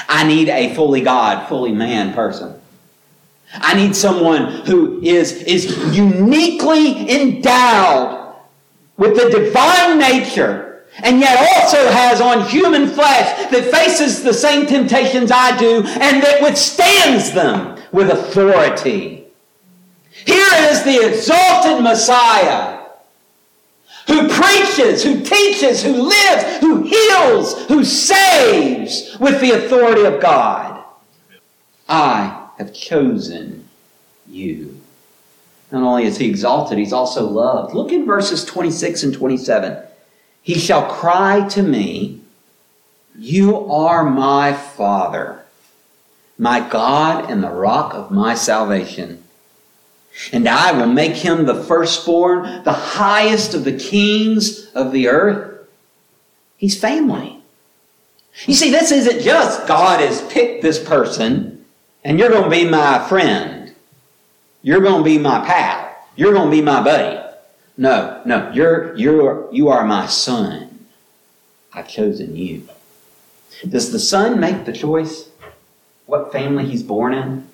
I 0.10 0.26
need 0.26 0.50
a 0.50 0.74
fully 0.76 1.02
God, 1.02 1.48
fully 1.48 1.72
man 1.72 2.14
person. 2.14 2.60
I 3.54 3.74
need 3.74 3.96
someone 3.96 4.66
who 4.66 5.02
is, 5.02 5.32
is 5.44 5.96
uniquely 5.96 7.10
endowed 7.10 8.36
with 8.98 9.16
the 9.16 9.30
divine 9.30 9.98
nature 9.98 10.86
and 11.04 11.20
yet 11.20 11.38
also 11.38 11.90
has 11.90 12.22
on 12.22 12.48
human 12.48 12.88
flesh 12.88 13.50
that 13.52 13.72
faces 13.72 14.24
the 14.24 14.34
same 14.34 14.66
temptations 14.66 15.32
I 15.32 15.58
do 15.58 15.84
and 15.84 16.24
that 16.24 16.42
withstands 16.42 17.32
them 17.32 17.78
with 17.92 18.10
authority. 18.10 19.28
Here 20.26 20.48
is 20.70 20.84
the 20.84 21.08
exalted 21.08 21.84
Messiah 21.84 22.85
who 24.08 24.30
preaches, 24.30 25.04
who 25.04 25.24
teaches, 25.24 25.84
who 25.84 25.94
lives, 25.94 26.60
who 26.60 26.84
heals, 26.84 27.66
who 27.68 27.84
saves 27.84 29.18
with 29.20 29.42
the 29.42 29.52
authority 29.52 30.04
of 30.04 30.22
God. 30.22 30.84
I 31.90 32.50
have 32.58 32.74
chosen 32.74 33.68
you. 34.28 34.80
Not 35.72 35.84
only 35.84 36.06
is 36.06 36.18
he 36.18 36.30
exalted, 36.30 36.78
he's 36.78 36.94
also 36.94 37.28
loved. 37.28 37.74
Look 37.74 37.92
in 37.92 38.06
verses 38.06 38.46
26 38.46 39.04
and 39.04 39.14
27. 39.14 39.84
He 40.42 40.60
shall 40.60 40.88
cry 40.88 41.48
to 41.50 41.64
me, 41.64 42.22
You 43.18 43.70
are 43.72 44.04
my 44.04 44.54
Father, 44.54 45.44
my 46.38 46.60
God 46.60 47.30
and 47.30 47.44
the 47.44 47.50
rock 47.50 47.94
of 47.94 48.12
my 48.12 48.36
salvation. 48.36 49.24
And 50.32 50.48
I 50.48 50.72
will 50.72 50.88
make 50.88 51.14
him 51.14 51.46
the 51.46 51.64
firstborn, 51.64 52.64
the 52.64 52.74
highest 52.74 53.54
of 53.54 53.64
the 53.64 53.78
kings 53.78 54.68
of 54.72 54.92
the 54.92 55.08
earth. 55.10 55.68
He's 56.58 56.80
family. 56.80 57.42
You 58.46 58.54
see, 58.54 58.72
this 58.72 58.92
isn't 58.92 59.22
just 59.22 59.68
God 59.68 60.00
has 60.00 60.22
picked 60.32 60.62
this 60.62 60.82
person 60.84 61.66
and 62.04 62.20
you're 62.20 62.30
going 62.30 62.44
to 62.44 62.50
be 62.50 62.66
my 62.66 63.06
friend. 63.08 63.74
You're 64.62 64.82
going 64.82 65.00
to 65.00 65.04
be 65.04 65.18
my 65.18 65.46
pal. 65.46 65.96
You're 66.16 66.34
going 66.34 66.50
to 66.50 66.56
be 66.56 66.62
my 66.62 66.84
buddy. 66.84 67.22
No, 67.78 68.22
no, 68.26 68.52
you're, 68.52 68.96
you're, 68.96 69.50
you 69.52 69.70
are 69.70 69.86
my 69.86 70.06
son. 70.08 70.86
I've 71.74 71.90
chosen 71.90 72.36
you. 72.36 72.70
Does 73.68 73.92
the 73.92 74.00
son 74.00 74.40
make 74.40 74.66
the 74.66 74.72
choice 74.72 75.30
what 76.06 76.32
family 76.32 76.66
he's 76.66 76.84
born 76.84 77.14
in? 77.14 77.48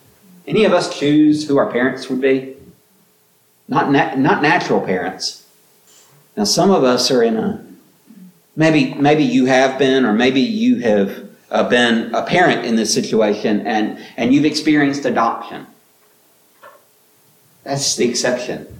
Any 0.48 0.66
of 0.66 0.74
us 0.74 0.98
choose 0.98 1.48
who 1.48 1.58
our 1.58 1.72
parents 1.72 2.10
would 2.10 2.22
be? 2.22 2.56
Not, 3.68 3.92
na- 3.92 4.16
not 4.16 4.42
natural 4.42 4.82
parents. 4.82 5.48
Now, 6.36 6.46
some 6.46 6.72
of 6.72 6.84
us 6.84 7.12
are 7.12 7.24
in 7.24 7.38
a 7.38 7.66
Maybe, 8.56 8.94
maybe 8.94 9.24
you 9.24 9.46
have 9.46 9.80
been, 9.80 10.06
or 10.06 10.14
maybe 10.14 10.42
you 10.42 10.80
have 10.80 11.30
uh, 11.50 11.68
been 11.70 12.14
a 12.14 12.24
parent 12.24 12.66
in 12.66 12.76
this 12.76 12.94
situation 12.94 13.66
and, 13.66 13.98
and 14.18 14.34
you've 14.34 14.46
experienced 14.46 15.06
adoption. 15.06 15.68
That's 17.64 17.96
the 17.96 18.10
exception 18.10 18.80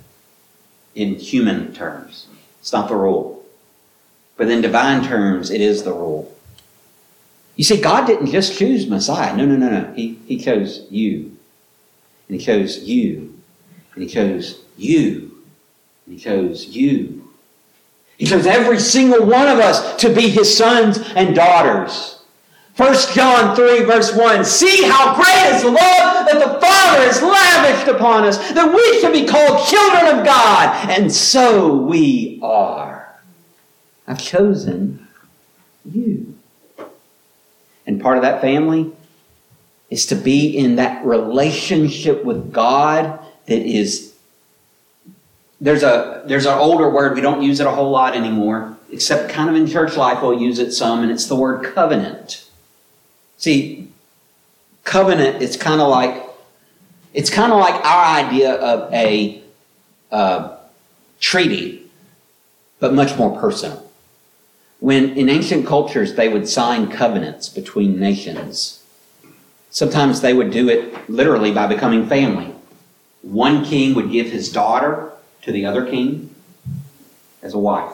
in 0.94 1.16
human 1.16 1.74
terms. 1.74 2.28
It's 2.60 2.74
not 2.74 2.90
the 2.90 2.96
rule. 2.96 3.46
But 4.36 4.50
in 4.50 4.62
divine 4.62 5.06
terms, 5.06 5.52
it 5.52 5.62
is 5.62 5.84
the 5.84 5.94
rule. 5.94 6.36
You 7.56 7.64
see, 7.64 7.80
God 7.80 8.08
didn't 8.08 8.28
just 8.28 8.58
choose 8.58 8.88
Messiah. 8.88 9.36
No, 9.36 9.46
no, 9.46 9.56
no, 9.56 9.70
no. 9.70 9.94
He, 9.94 10.20
he 10.26 10.38
chose 10.38 10.86
you. 10.90 11.38
And 12.32 12.40
He 12.40 12.46
chose 12.46 12.80
you. 12.84 13.38
And 13.94 14.04
He 14.06 14.10
chose 14.10 14.64
you. 14.78 15.44
And 16.06 16.16
He 16.16 16.18
chose 16.18 16.66
you. 16.66 17.30
He 18.18 18.26
chose 18.26 18.46
every 18.46 18.80
single 18.80 19.26
one 19.26 19.50
of 19.50 19.60
us 19.60 19.98
to 19.98 20.16
be 20.16 20.30
His 20.30 20.56
sons 20.56 20.98
and 21.14 21.36
daughters. 21.36 22.24
1 22.78 22.96
John 23.14 23.54
3, 23.54 23.84
verse 23.84 24.16
1 24.16 24.46
See 24.46 24.84
how 24.84 25.14
great 25.14 25.56
is 25.56 25.64
the 25.64 25.72
love 25.72 26.26
that 26.26 26.40
the 26.40 26.58
Father 26.62 27.04
has 27.04 27.22
lavished 27.22 27.90
upon 27.90 28.24
us, 28.24 28.38
that 28.54 28.74
we 28.74 29.02
should 29.02 29.12
be 29.12 29.28
called 29.28 29.68
children 29.68 30.18
of 30.18 30.26
God. 30.26 30.90
And 30.90 31.12
so 31.12 31.76
we 31.76 32.40
are. 32.42 33.20
I've 34.08 34.24
chosen 34.24 35.06
you. 35.84 36.34
And 37.86 38.00
part 38.00 38.16
of 38.16 38.24
that 38.24 38.40
family 38.40 38.94
is 39.92 40.08
to 40.08 40.16
be 40.16 40.58
in 40.58 40.78
that 40.78 41.06
relationship 41.06 42.26
with 42.26 42.52
God 42.52 43.20
that 43.46 43.62
is 43.62 44.16
there's 45.60 45.84
a 45.84 46.24
there's 46.26 46.48
an 46.48 46.58
older 46.58 46.90
word 46.90 47.14
we 47.14 47.22
don't 47.22 47.44
use 47.44 47.60
it 47.60 47.68
a 47.68 47.72
whole 47.72 47.92
lot 47.92 48.16
anymore 48.16 48.76
except 48.92 49.32
kind 49.32 49.48
of 49.48 49.56
in 49.56 49.68
church 49.68 49.96
life 49.96 50.24
we'll 50.24 50.42
use 50.42 50.58
it 50.58 50.72
some 50.72 51.04
and 51.04 51.12
it's 51.12 51.28
the 51.28 51.36
word 51.36 51.64
covenant 51.76 52.48
See, 53.42 53.88
covenant 54.84 55.42
is 55.42 55.58
kind 55.58 55.82
of 55.82 55.90
like 55.90 56.24
it's 57.12 57.32
kind 57.32 57.52
of 57.52 57.58
like 57.58 57.74
our 57.84 58.24
idea 58.24 58.54
of 58.54 58.94
a 58.94 59.42
uh, 60.12 60.58
treaty, 61.20 61.90
but 62.80 62.94
much 62.94 63.18
more 63.18 63.36
personal. 63.42 63.90
When 64.80 65.18
in 65.18 65.28
ancient 65.28 65.66
cultures 65.66 66.14
they 66.14 66.30
would 66.30 66.48
sign 66.48 66.92
covenants 66.92 67.50
between 67.50 68.00
nations, 68.00 68.81
sometimes 69.72 70.22
they 70.22 70.34
would 70.34 70.52
do 70.52 70.70
it 70.70 71.10
literally 71.10 71.52
by 71.52 71.66
becoming 71.66 72.06
family. 72.06 72.54
One 73.24 73.66
king 73.66 73.96
would 73.96 74.12
give 74.12 74.28
his 74.28 74.52
daughter 74.52 75.12
to 75.42 75.52
the 75.52 75.66
other 75.66 75.86
king 75.86 76.34
as 77.42 77.56
a 77.56 77.60
wife. 77.60 77.92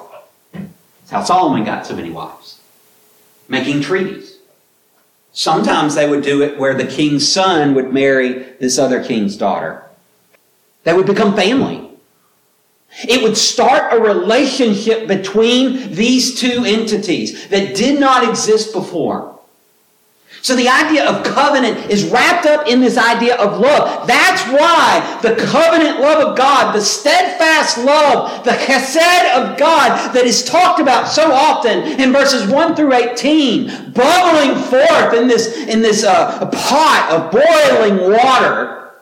That's 0.54 1.12
how 1.12 1.24
Solomon 1.24 1.64
got 1.64 1.86
so 1.86 1.96
many 1.96 2.10
wives, 2.10 2.60
making 3.48 3.82
treaties. 3.82 4.38
Sometimes 5.32 5.96
they 5.96 6.10
would 6.10 6.24
do 6.24 6.42
it 6.42 6.58
where 6.58 6.74
the 6.74 6.88
king's 6.88 7.32
son 7.32 7.76
would 7.76 7.94
marry 7.94 8.34
this 8.60 8.78
other 8.78 9.04
king's 9.04 9.38
daughter. 9.38 9.84
They 10.84 10.94
would 10.94 11.06
become 11.06 11.36
family. 11.36 11.88
It 13.08 13.22
would 13.22 13.38
start 13.38 13.94
a 13.94 14.02
relationship 14.02 15.08
between 15.08 15.94
these 15.94 16.40
two 16.40 16.64
entities 16.66 17.48
that 17.50 17.76
did 17.76 18.00
not 18.00 18.28
exist 18.28 18.74
before. 18.74 19.37
So 20.48 20.56
the 20.56 20.70
idea 20.70 21.06
of 21.06 21.26
covenant 21.26 21.92
is 21.92 22.06
wrapped 22.06 22.46
up 22.46 22.70
in 22.70 22.80
this 22.80 22.98
idea 22.98 23.36
of 23.36 23.60
love. 23.60 24.08
That's 24.08 24.42
why 24.44 25.20
the 25.22 25.36
covenant 25.36 26.00
love 26.00 26.26
of 26.26 26.38
God, 26.38 26.74
the 26.74 26.80
steadfast 26.80 27.80
love, 27.80 28.46
the 28.46 28.52
chesed 28.52 29.36
of 29.36 29.58
God 29.58 30.14
that 30.14 30.24
is 30.24 30.46
talked 30.46 30.80
about 30.80 31.10
so 31.10 31.34
often 31.34 31.80
in 32.00 32.14
verses 32.14 32.50
1 32.50 32.78
through 32.78 32.94
18, 32.94 33.92
bubbling 33.92 34.56
forth 34.64 35.14
in 35.16 35.28
this, 35.28 35.54
in 35.68 35.82
this 35.82 36.06
uh, 36.06 36.50
pot 36.50 37.10
of 37.12 37.30
boiling 37.30 38.10
water 38.10 38.94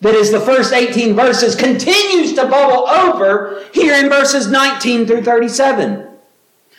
that 0.00 0.16
is 0.16 0.32
the 0.32 0.40
first 0.40 0.72
18 0.72 1.14
verses, 1.14 1.54
continues 1.54 2.32
to 2.32 2.44
bubble 2.44 2.88
over 2.88 3.64
here 3.72 3.94
in 3.94 4.08
verses 4.08 4.50
19 4.50 5.06
through 5.06 5.22
37. 5.22 6.07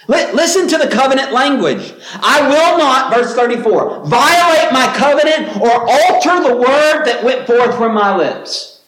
Listen 0.10 0.68
to 0.68 0.78
the 0.78 0.90
covenant 0.90 1.34
language. 1.34 1.94
I 2.16 2.42
will 2.50 2.80
not, 2.80 3.14
verse 3.14 3.36
34, 3.36 4.06
violate 4.06 4.74
my 4.74 4.92
covenant 4.98 5.56
or 5.62 5.88
alter 5.88 6.50
the 6.50 6.56
word 6.56 7.06
that 7.06 7.24
went 7.24 7.46
forth 7.46 7.78
from 7.78 7.94
my 7.94 8.16
lips. 8.16 8.82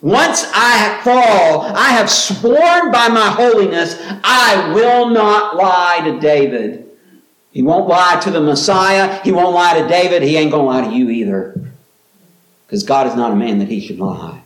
Once 0.00 0.50
I 0.54 1.00
fall, 1.04 1.62
I 1.76 1.90
have 1.90 2.08
sworn 2.08 2.90
by 2.90 3.08
my 3.08 3.28
holiness, 3.28 3.96
I 4.24 4.72
will 4.72 5.10
not 5.10 5.56
lie 5.56 6.00
to 6.04 6.18
David. 6.18 6.88
He 7.50 7.62
won't 7.62 7.88
lie 7.88 8.18
to 8.22 8.30
the 8.30 8.40
Messiah. 8.40 9.20
He 9.24 9.32
won't 9.32 9.54
lie 9.54 9.78
to 9.80 9.88
David. 9.88 10.22
He 10.22 10.36
ain't 10.36 10.52
going 10.52 10.64
to 10.64 10.70
lie 10.70 10.88
to 10.88 10.96
you 10.96 11.10
either. 11.10 11.60
Because 12.66 12.82
God 12.82 13.08
is 13.08 13.14
not 13.14 13.32
a 13.32 13.36
man 13.36 13.58
that 13.58 13.68
he 13.68 13.80
should 13.80 13.98
lie. 13.98 14.42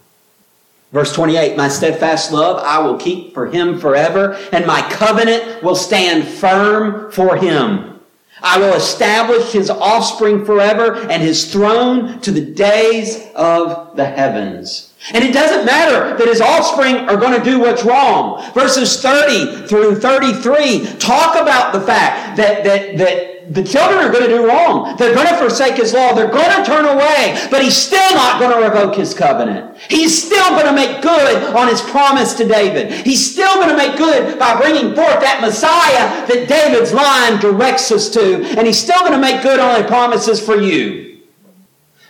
Verse 0.93 1.13
28, 1.15 1.57
my 1.57 1.69
steadfast 1.69 2.33
love 2.33 2.63
I 2.63 2.79
will 2.79 2.99
keep 2.99 3.33
for 3.33 3.47
him 3.47 3.79
forever, 3.81 4.35
and 4.53 4.67
my 4.67 4.83
covenant 4.91 5.63
will 5.63 5.75
stand 5.75 6.29
firm 6.29 7.11
for 7.11 7.37
him. 7.37 8.01
I 8.43 8.59
will 8.59 8.75
establish 8.75 9.53
his 9.53 9.71
offspring 9.71 10.45
forever 10.45 10.97
and 11.09 11.23
his 11.23 11.51
throne 11.51 12.21
to 12.21 12.31
the 12.31 12.45
days 12.45 13.31
of 13.35 13.97
the 13.97 14.05
heavens. 14.05 14.93
And 15.13 15.25
it 15.25 15.33
doesn't 15.33 15.65
matter 15.65 16.17
that 16.17 16.29
his 16.29 16.41
offspring 16.41 16.97
are 17.09 17.17
going 17.17 17.39
to 17.39 17.45
do 17.45 17.61
what's 17.61 17.85
wrong. 17.85 18.43
Verses 18.53 19.01
30 19.01 19.67
through 19.69 20.01
33 20.01 20.87
talk 20.99 21.41
about 21.41 21.73
the 21.73 21.81
fact 21.81 22.37
that, 22.37 22.65
that, 22.65 22.99
that 22.99 23.32
the 23.51 23.63
children 23.63 23.99
are 23.99 24.11
going 24.13 24.25
to 24.25 24.29
do 24.29 24.47
wrong. 24.47 24.97
They're 24.97 25.15
going 25.15 25.27
to 25.27 25.37
forsake 25.37 25.77
his 25.77 25.93
law. 25.93 26.13
They're 26.15 26.31
going 26.31 26.57
to 26.57 26.65
turn 26.65 26.85
away. 26.85 27.37
But 27.51 27.63
he's 27.63 27.77
still 27.77 28.15
not 28.15 28.41
going 28.41 28.53
to 28.53 28.69
revoke 28.69 28.95
his 28.95 29.15
covenant. 29.15 29.77
He's 29.89 30.23
still 30.25 30.51
going 30.51 30.67
to 30.67 30.73
make 30.73 31.03
good 31.03 31.55
on 31.55 31.69
his 31.69 31.81
promise 31.81 32.35
to 32.35 32.47
David. 32.47 32.93
He's 33.05 33.33
still 33.33 33.55
going 33.57 33.71
to 33.71 33.77
make 33.77 33.97
good 33.97 34.39
by 34.39 34.57
bringing 34.57 34.95
forth 34.95 35.21
that 35.21 35.41
Messiah 35.41 36.27
that 36.27 36.49
David's 36.49 36.93
line 36.93 37.41
directs 37.41 37.91
us 37.91 38.09
to. 38.11 38.45
And 38.57 38.67
he's 38.67 38.81
still 38.81 39.01
going 39.01 39.13
to 39.13 39.19
make 39.19 39.43
good 39.43 39.59
on 39.59 39.81
his 39.81 39.91
promises 39.91 40.45
for 40.45 40.57
you. 40.57 41.21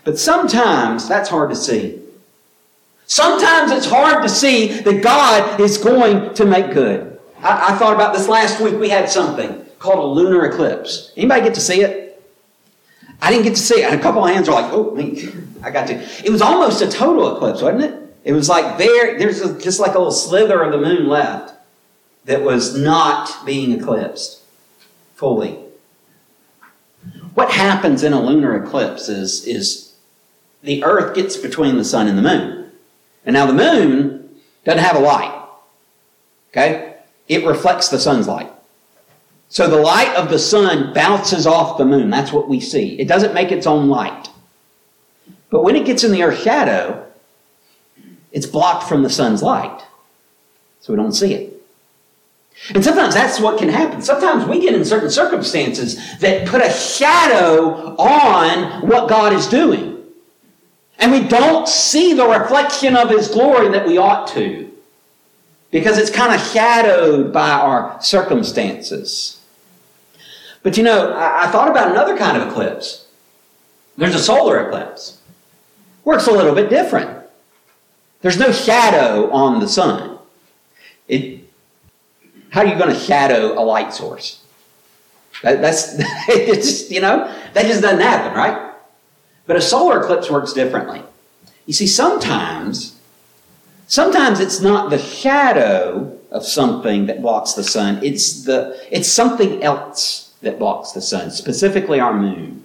But 0.04 0.18
sometimes 0.18 1.08
that's 1.08 1.30
hard 1.30 1.50
to 1.50 1.56
see. 1.56 2.00
Sometimes 3.06 3.70
it's 3.72 3.86
hard 3.86 4.22
to 4.22 4.28
see 4.28 4.80
that 4.80 5.02
God 5.02 5.60
is 5.60 5.78
going 5.78 6.34
to 6.34 6.44
make 6.44 6.72
good. 6.72 7.18
I, 7.38 7.72
I 7.72 7.78
thought 7.78 7.94
about 7.94 8.14
this 8.14 8.28
last 8.28 8.60
week. 8.60 8.78
We 8.78 8.88
had 8.88 9.08
something 9.08 9.66
called 9.82 9.98
a 9.98 10.06
lunar 10.06 10.44
eclipse. 10.46 11.12
Anybody 11.16 11.42
get 11.42 11.54
to 11.54 11.60
see 11.60 11.82
it? 11.82 12.22
I 13.20 13.30
didn't 13.30 13.44
get 13.44 13.56
to 13.56 13.60
see 13.60 13.82
it. 13.82 13.92
A 13.92 13.98
couple 13.98 14.24
of 14.24 14.30
hands 14.32 14.48
are 14.48 14.54
like, 14.54 14.72
oh, 14.72 14.94
me. 14.94 15.28
I 15.62 15.70
got 15.70 15.88
to. 15.88 15.94
It 16.24 16.30
was 16.30 16.40
almost 16.40 16.82
a 16.82 16.88
total 16.88 17.34
eclipse, 17.34 17.62
wasn't 17.62 17.82
it? 17.84 18.16
It 18.24 18.32
was 18.32 18.48
like 18.48 18.78
there, 18.78 19.18
there's 19.18 19.40
a, 19.40 19.58
just 19.60 19.80
like 19.80 19.94
a 19.94 19.98
little 19.98 20.12
slither 20.12 20.62
of 20.62 20.70
the 20.70 20.78
moon 20.78 21.08
left 21.08 21.54
that 22.24 22.42
was 22.42 22.78
not 22.78 23.44
being 23.44 23.72
eclipsed 23.72 24.40
fully. 25.16 25.58
What 27.34 27.50
happens 27.50 28.04
in 28.04 28.12
a 28.12 28.22
lunar 28.22 28.62
eclipse 28.62 29.08
is, 29.08 29.44
is 29.46 29.94
the 30.62 30.84
earth 30.84 31.16
gets 31.16 31.36
between 31.36 31.76
the 31.76 31.84
sun 31.84 32.06
and 32.06 32.16
the 32.16 32.22
moon. 32.22 32.70
And 33.24 33.34
now 33.34 33.46
the 33.46 33.52
moon 33.52 34.30
doesn't 34.64 34.82
have 34.82 34.94
a 34.94 35.00
light. 35.00 35.44
Okay? 36.50 36.98
It 37.26 37.44
reflects 37.44 37.88
the 37.88 37.98
sun's 37.98 38.28
light. 38.28 38.52
So 39.52 39.68
the 39.68 39.76
light 39.76 40.16
of 40.16 40.30
the 40.30 40.38
sun 40.38 40.94
bounces 40.94 41.46
off 41.46 41.76
the 41.76 41.84
moon. 41.84 42.08
That's 42.08 42.32
what 42.32 42.48
we 42.48 42.58
see. 42.58 42.98
It 42.98 43.06
doesn't 43.06 43.34
make 43.34 43.52
its 43.52 43.66
own 43.66 43.90
light. 43.90 44.30
But 45.50 45.62
when 45.62 45.76
it 45.76 45.84
gets 45.84 46.04
in 46.04 46.10
the 46.10 46.22
earth's 46.22 46.42
shadow, 46.42 47.06
it's 48.32 48.46
blocked 48.46 48.88
from 48.88 49.02
the 49.02 49.10
sun's 49.10 49.42
light. 49.42 49.84
So 50.80 50.94
we 50.94 50.96
don't 50.96 51.12
see 51.12 51.34
it. 51.34 51.62
And 52.74 52.82
sometimes 52.82 53.12
that's 53.12 53.40
what 53.40 53.58
can 53.58 53.68
happen. 53.68 54.00
Sometimes 54.00 54.46
we 54.46 54.58
get 54.58 54.74
in 54.74 54.86
certain 54.86 55.10
circumstances 55.10 55.98
that 56.20 56.48
put 56.48 56.62
a 56.62 56.70
shadow 56.70 57.94
on 57.96 58.88
what 58.88 59.10
God 59.10 59.34
is 59.34 59.46
doing. 59.46 60.02
And 60.98 61.12
we 61.12 61.28
don't 61.28 61.68
see 61.68 62.14
the 62.14 62.26
reflection 62.26 62.96
of 62.96 63.10
His 63.10 63.28
glory 63.28 63.68
that 63.68 63.86
we 63.86 63.98
ought 63.98 64.28
to. 64.28 64.72
Because 65.70 65.98
it's 65.98 66.10
kind 66.10 66.32
of 66.32 66.40
shadowed 66.40 67.34
by 67.34 67.50
our 67.50 68.00
circumstances. 68.00 69.40
But 70.62 70.76
you 70.76 70.82
know, 70.82 71.12
I, 71.12 71.44
I 71.44 71.50
thought 71.50 71.68
about 71.68 71.90
another 71.90 72.16
kind 72.16 72.40
of 72.40 72.48
eclipse. 72.48 73.06
There's 73.96 74.14
a 74.14 74.18
solar 74.18 74.66
eclipse. 74.66 75.18
Works 76.04 76.26
a 76.26 76.32
little 76.32 76.54
bit 76.54 76.70
different. 76.70 77.18
There's 78.22 78.38
no 78.38 78.52
shadow 78.52 79.30
on 79.30 79.60
the 79.60 79.68
sun. 79.68 80.18
It, 81.08 81.40
how 82.50 82.60
are 82.62 82.66
you 82.66 82.76
going 82.76 82.92
to 82.92 82.98
shadow 82.98 83.58
a 83.58 83.62
light 83.62 83.92
source? 83.92 84.42
That, 85.42 85.60
that's 85.60 85.94
it's 86.28 86.90
you 86.90 87.00
know 87.00 87.32
that 87.54 87.66
just 87.66 87.82
doesn't 87.82 88.00
happen, 88.00 88.36
right? 88.36 88.72
But 89.46 89.56
a 89.56 89.60
solar 89.60 90.00
eclipse 90.00 90.30
works 90.30 90.52
differently. 90.52 91.02
You 91.66 91.72
see, 91.72 91.86
sometimes, 91.86 92.98
sometimes 93.86 94.40
it's 94.40 94.60
not 94.60 94.90
the 94.90 94.98
shadow 94.98 96.18
of 96.30 96.44
something 96.46 97.06
that 97.06 97.22
blocks 97.22 97.54
the 97.54 97.64
sun. 97.64 97.98
It's 98.02 98.44
the 98.44 98.80
it's 98.90 99.08
something 99.08 99.62
else 99.62 100.21
that 100.42 100.58
blocks 100.58 100.92
the 100.92 101.00
sun, 101.00 101.30
specifically 101.30 102.00
our 102.00 102.12
moon. 102.12 102.62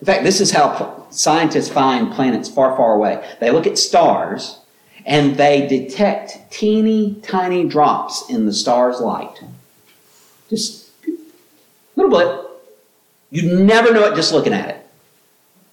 In 0.00 0.06
fact, 0.06 0.24
this 0.24 0.40
is 0.40 0.50
how 0.50 1.06
scientists 1.10 1.68
find 1.68 2.12
planets 2.12 2.48
far, 2.48 2.76
far 2.76 2.94
away. 2.94 3.26
They 3.40 3.50
look 3.50 3.66
at 3.66 3.78
stars 3.78 4.58
and 5.06 5.36
they 5.36 5.66
detect 5.66 6.50
teeny 6.50 7.20
tiny 7.22 7.66
drops 7.66 8.28
in 8.28 8.44
the 8.44 8.52
star's 8.52 9.00
light. 9.00 9.40
Just 10.50 10.90
a 11.06 11.12
little 11.94 12.10
blip. 12.10 12.42
You 13.30 13.58
never 13.58 13.92
know 13.92 14.04
it 14.04 14.14
just 14.14 14.32
looking 14.32 14.52
at 14.52 14.68
it. 14.68 14.86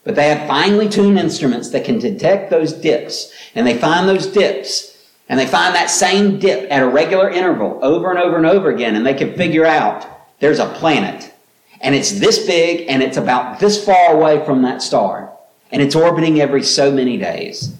But 0.03 0.15
they 0.15 0.29
have 0.29 0.47
finely 0.47 0.89
tuned 0.89 1.17
instruments 1.17 1.69
that 1.69 1.85
can 1.85 1.99
detect 1.99 2.49
those 2.49 2.73
dips. 2.73 3.33
And 3.55 3.65
they 3.65 3.77
find 3.77 4.07
those 4.07 4.27
dips. 4.27 4.89
And 5.29 5.39
they 5.39 5.47
find 5.47 5.73
that 5.75 5.89
same 5.89 6.39
dip 6.39 6.69
at 6.69 6.83
a 6.83 6.87
regular 6.87 7.29
interval 7.29 7.79
over 7.81 8.09
and 8.09 8.19
over 8.19 8.37
and 8.37 8.45
over 8.45 8.69
again. 8.69 8.95
And 8.95 9.05
they 9.05 9.13
can 9.13 9.35
figure 9.35 9.65
out 9.65 10.05
there's 10.43 10.59
a 10.59 10.67
planet. 10.67 11.33
And 11.81 11.95
it's 11.95 12.19
this 12.19 12.45
big 12.45 12.87
and 12.89 13.01
it's 13.01 13.17
about 13.17 13.59
this 13.59 13.83
far 13.83 14.13
away 14.13 14.43
from 14.45 14.61
that 14.63 14.81
star. 14.81 15.31
And 15.71 15.81
it's 15.81 15.95
orbiting 15.95 16.39
every 16.39 16.63
so 16.63 16.91
many 16.91 17.17
days. 17.17 17.73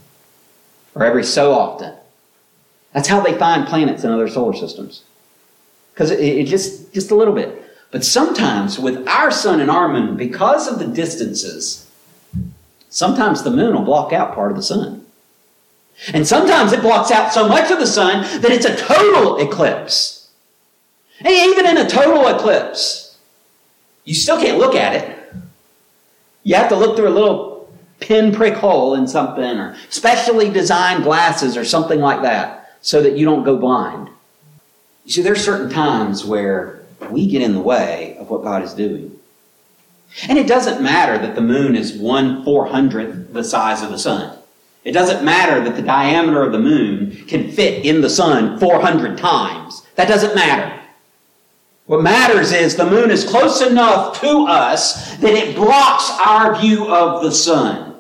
Or 0.96 1.04
every 1.04 1.24
so 1.24 1.54
often. 1.54 1.94
That's 2.94 3.08
how 3.08 3.22
they 3.22 3.38
find 3.38 3.68
planets 3.68 4.04
in 4.04 4.12
other 4.12 4.28
solar 4.28 4.54
systems. 4.54 5.04
Because 5.94 6.12
it, 6.12 6.20
it 6.20 6.46
just, 6.46 6.94
just 6.94 7.12
a 7.12 7.16
little 7.16 7.34
bit. 7.34 7.64
But 7.92 8.06
sometimes 8.06 8.80
with 8.80 9.08
our 9.08 9.30
sun 9.30 9.60
and 9.60 9.70
our 9.70 9.88
moon, 9.88 10.16
because 10.16 10.68
of 10.68 10.80
the 10.80 10.88
distances, 10.88 11.84
Sometimes 12.94 13.42
the 13.42 13.50
moon 13.50 13.74
will 13.74 13.82
block 13.82 14.14
out 14.14 14.36
part 14.36 14.52
of 14.52 14.56
the 14.56 14.62
sun. 14.62 15.04
And 16.14 16.28
sometimes 16.28 16.74
it 16.74 16.82
blocks 16.82 17.10
out 17.10 17.34
so 17.34 17.48
much 17.48 17.72
of 17.72 17.80
the 17.80 17.88
sun 17.88 18.22
that 18.42 18.52
it's 18.52 18.68
a 18.68 18.76
total 18.76 19.38
eclipse. 19.38 20.23
And 21.20 21.30
even 21.30 21.66
in 21.66 21.78
a 21.78 21.90
total 21.90 22.28
eclipse, 22.28 23.18
you 24.04 24.14
still 24.14 24.40
can't 24.40 24.58
look 24.58 24.76
at 24.76 24.96
it. 24.96 25.34
You 26.44 26.56
have 26.56 26.70
to 26.70 26.76
look 26.76 26.96
through 26.96 27.08
a 27.08 27.10
little 27.10 27.74
pinprick 28.00 28.56
hole 28.56 28.96
in 28.96 29.08
something 29.08 29.44
or 29.44 29.78
specially 29.90 30.50
designed 30.50 31.04
glasses 31.04 31.56
or 31.56 31.64
something 31.64 32.00
like 32.00 32.22
that 32.22 32.78
so 32.82 33.02
that 33.02 33.18
you 33.18 33.26
don't 33.26 33.44
go 33.44 33.58
blind. 33.58 34.10
You 35.06 35.12
see, 35.12 35.22
there's 35.22 35.44
certain 35.44 35.70
times 35.70 36.26
where 36.26 36.84
we 37.10 37.28
get 37.28 37.42
in 37.42 37.54
the 37.54 37.62
way 37.62 38.18
of 38.20 38.30
what 38.30 38.44
God 38.44 38.64
is 38.64 38.74
doing. 38.74 39.18
And 40.28 40.38
it 40.38 40.48
doesn't 40.48 40.84
matter 40.84 41.18
that 41.18 41.36
the 41.36 41.42
moon 41.42 41.76
is 41.76 41.94
one 41.94 42.44
four 42.44 42.68
hundredth 42.68 43.34
the 43.34 43.44
size 43.44 43.82
of 43.82 43.90
the 43.90 43.98
sun. 43.98 44.38
It 44.84 44.92
doesn't 44.92 45.24
matter 45.24 45.64
that 45.64 45.76
the 45.76 45.82
diameter 45.82 46.44
of 46.44 46.52
the 46.52 46.60
moon 46.60 47.26
can 47.28 47.50
fit 47.52 47.86
in 47.86 48.02
the 48.02 48.10
sun 48.10 48.60
400 48.60 49.18
times. 49.18 49.82
That 49.96 50.10
doesn't 50.10 50.36
matter. 50.36 50.83
What 51.86 52.02
matters 52.02 52.52
is 52.54 52.76
the 52.76 52.90
moon 52.90 53.12
is 53.12 53.26
close 53.26 53.62
enough 53.62 54.20
to 54.22 54.46
us 54.48 55.16
that 55.18 55.34
it 55.34 55.56
blocks 55.56 56.10
our 56.26 56.60
view 56.60 56.88
of 56.88 57.24
the 57.24 57.32
sun. 57.32 57.96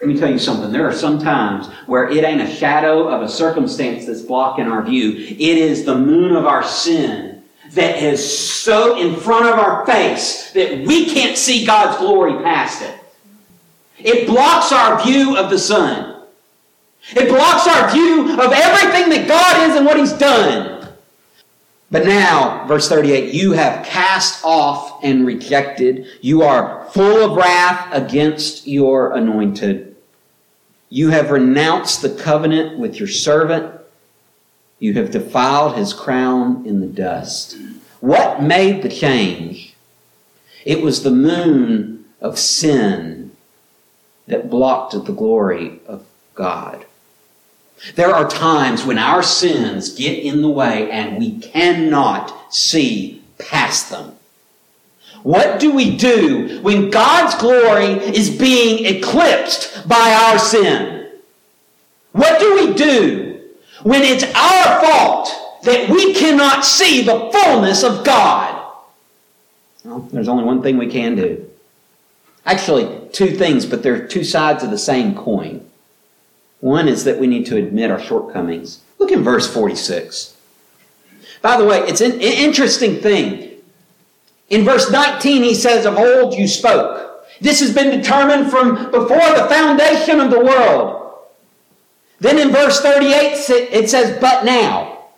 Let 0.00 0.08
me 0.08 0.18
tell 0.18 0.30
you 0.30 0.38
something. 0.38 0.70
There 0.70 0.86
are 0.86 0.94
some 0.94 1.18
times 1.18 1.66
where 1.86 2.08
it 2.08 2.22
ain't 2.22 2.42
a 2.42 2.50
shadow 2.50 3.08
of 3.08 3.22
a 3.22 3.28
circumstance 3.28 4.06
that's 4.06 4.22
blocking 4.22 4.66
our 4.66 4.82
view. 4.82 5.14
It 5.16 5.40
is 5.40 5.84
the 5.84 5.98
moon 5.98 6.36
of 6.36 6.46
our 6.46 6.62
sin 6.62 7.42
that 7.70 8.02
is 8.02 8.52
so 8.54 8.98
in 9.00 9.16
front 9.16 9.46
of 9.46 9.58
our 9.58 9.84
face 9.86 10.52
that 10.52 10.86
we 10.86 11.06
can't 11.06 11.36
see 11.36 11.66
God's 11.66 11.98
glory 11.98 12.34
past 12.44 12.82
it. 12.82 12.94
It 13.98 14.26
blocks 14.26 14.70
our 14.70 15.02
view 15.02 15.36
of 15.36 15.50
the 15.50 15.58
sun. 15.58 16.22
It 17.10 17.28
blocks 17.28 17.66
our 17.66 17.90
view 17.90 18.32
of 18.32 18.52
everything 18.52 19.08
that 19.10 19.26
God 19.26 19.70
is 19.70 19.76
and 19.76 19.86
what 19.86 19.96
He's 19.96 20.12
done. 20.12 20.75
But 21.90 22.04
now, 22.04 22.66
verse 22.66 22.88
38, 22.88 23.32
you 23.32 23.52
have 23.52 23.86
cast 23.86 24.44
off 24.44 25.04
and 25.04 25.26
rejected. 25.26 26.06
You 26.20 26.42
are 26.42 26.84
full 26.90 27.24
of 27.24 27.36
wrath 27.36 27.88
against 27.92 28.66
your 28.66 29.12
anointed. 29.12 29.94
You 30.88 31.10
have 31.10 31.30
renounced 31.30 32.02
the 32.02 32.10
covenant 32.10 32.78
with 32.78 32.98
your 32.98 33.08
servant 33.08 33.76
you 34.78 34.94
have 34.94 35.10
defiled 35.10 35.76
his 35.76 35.92
crown 35.92 36.66
in 36.66 36.80
the 36.80 36.86
dust. 36.86 37.56
What 38.00 38.42
made 38.42 38.82
the 38.82 38.88
change? 38.88 39.74
It 40.64 40.82
was 40.82 41.02
the 41.02 41.10
moon 41.10 42.04
of 42.20 42.38
sin 42.38 43.32
that 44.26 44.50
blocked 44.50 44.92
the 44.92 45.12
glory 45.12 45.80
of 45.86 46.04
God. 46.34 46.85
There 47.94 48.14
are 48.14 48.28
times 48.28 48.84
when 48.84 48.98
our 48.98 49.22
sins 49.22 49.94
get 49.94 50.18
in 50.18 50.42
the 50.42 50.48
way 50.48 50.90
and 50.90 51.18
we 51.18 51.38
cannot 51.38 52.52
see 52.54 53.22
past 53.38 53.90
them. 53.90 54.16
What 55.22 55.60
do 55.60 55.74
we 55.74 55.96
do 55.96 56.60
when 56.62 56.90
God's 56.90 57.34
glory 57.36 57.86
is 57.86 58.30
being 58.30 58.86
eclipsed 58.86 59.88
by 59.88 60.30
our 60.30 60.38
sin? 60.38 61.10
What 62.12 62.38
do 62.38 62.54
we 62.54 62.74
do 62.74 63.40
when 63.82 64.02
it's 64.02 64.24
our 64.24 64.80
fault 64.80 65.28
that 65.64 65.90
we 65.90 66.14
cannot 66.14 66.64
see 66.64 67.02
the 67.02 67.30
fullness 67.32 67.82
of 67.82 68.04
God? 68.04 68.72
Well, 69.84 70.00
there's 70.12 70.28
only 70.28 70.44
one 70.44 70.62
thing 70.62 70.78
we 70.78 70.88
can 70.88 71.14
do. 71.14 71.48
Actually, 72.44 73.08
two 73.12 73.30
things, 73.30 73.66
but 73.66 73.82
they're 73.82 74.06
two 74.06 74.24
sides 74.24 74.62
of 74.62 74.70
the 74.70 74.78
same 74.78 75.14
coin. 75.14 75.55
One 76.60 76.88
is 76.88 77.04
that 77.04 77.18
we 77.18 77.26
need 77.26 77.46
to 77.46 77.56
admit 77.56 77.90
our 77.90 78.00
shortcomings. 78.00 78.80
Look 78.98 79.12
in 79.12 79.22
verse 79.22 79.52
46. 79.52 80.36
By 81.42 81.56
the 81.56 81.64
way, 81.64 81.80
it's 81.80 82.00
an 82.00 82.20
interesting 82.20 82.96
thing. 82.96 83.60
In 84.48 84.64
verse 84.64 84.90
19, 84.90 85.42
he 85.42 85.54
says, 85.54 85.84
Of 85.86 85.96
old 85.96 86.34
you 86.34 86.48
spoke. 86.48 87.26
This 87.40 87.60
has 87.60 87.74
been 87.74 87.90
determined 87.90 88.50
from 88.50 88.90
before 88.90 89.18
the 89.18 89.46
foundation 89.48 90.20
of 90.20 90.30
the 90.30 90.40
world. 90.40 91.06
Then 92.18 92.38
in 92.38 92.50
verse 92.50 92.80
38, 92.80 93.50
it 93.72 93.90
says, 93.90 94.18
but 94.20 94.44
now. 94.44 95.08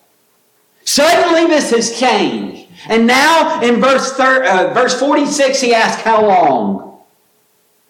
Suddenly 0.84 1.46
this 1.46 1.70
has 1.70 1.98
changed. 1.98 2.68
And 2.88 3.06
now 3.06 3.60
in 3.62 3.80
verse, 3.80 4.12
thir- 4.14 4.44
uh, 4.44 4.74
verse 4.74 4.98
46, 4.98 5.60
he 5.60 5.74
asks, 5.74 6.02
how 6.02 6.26
long? 6.26 7.00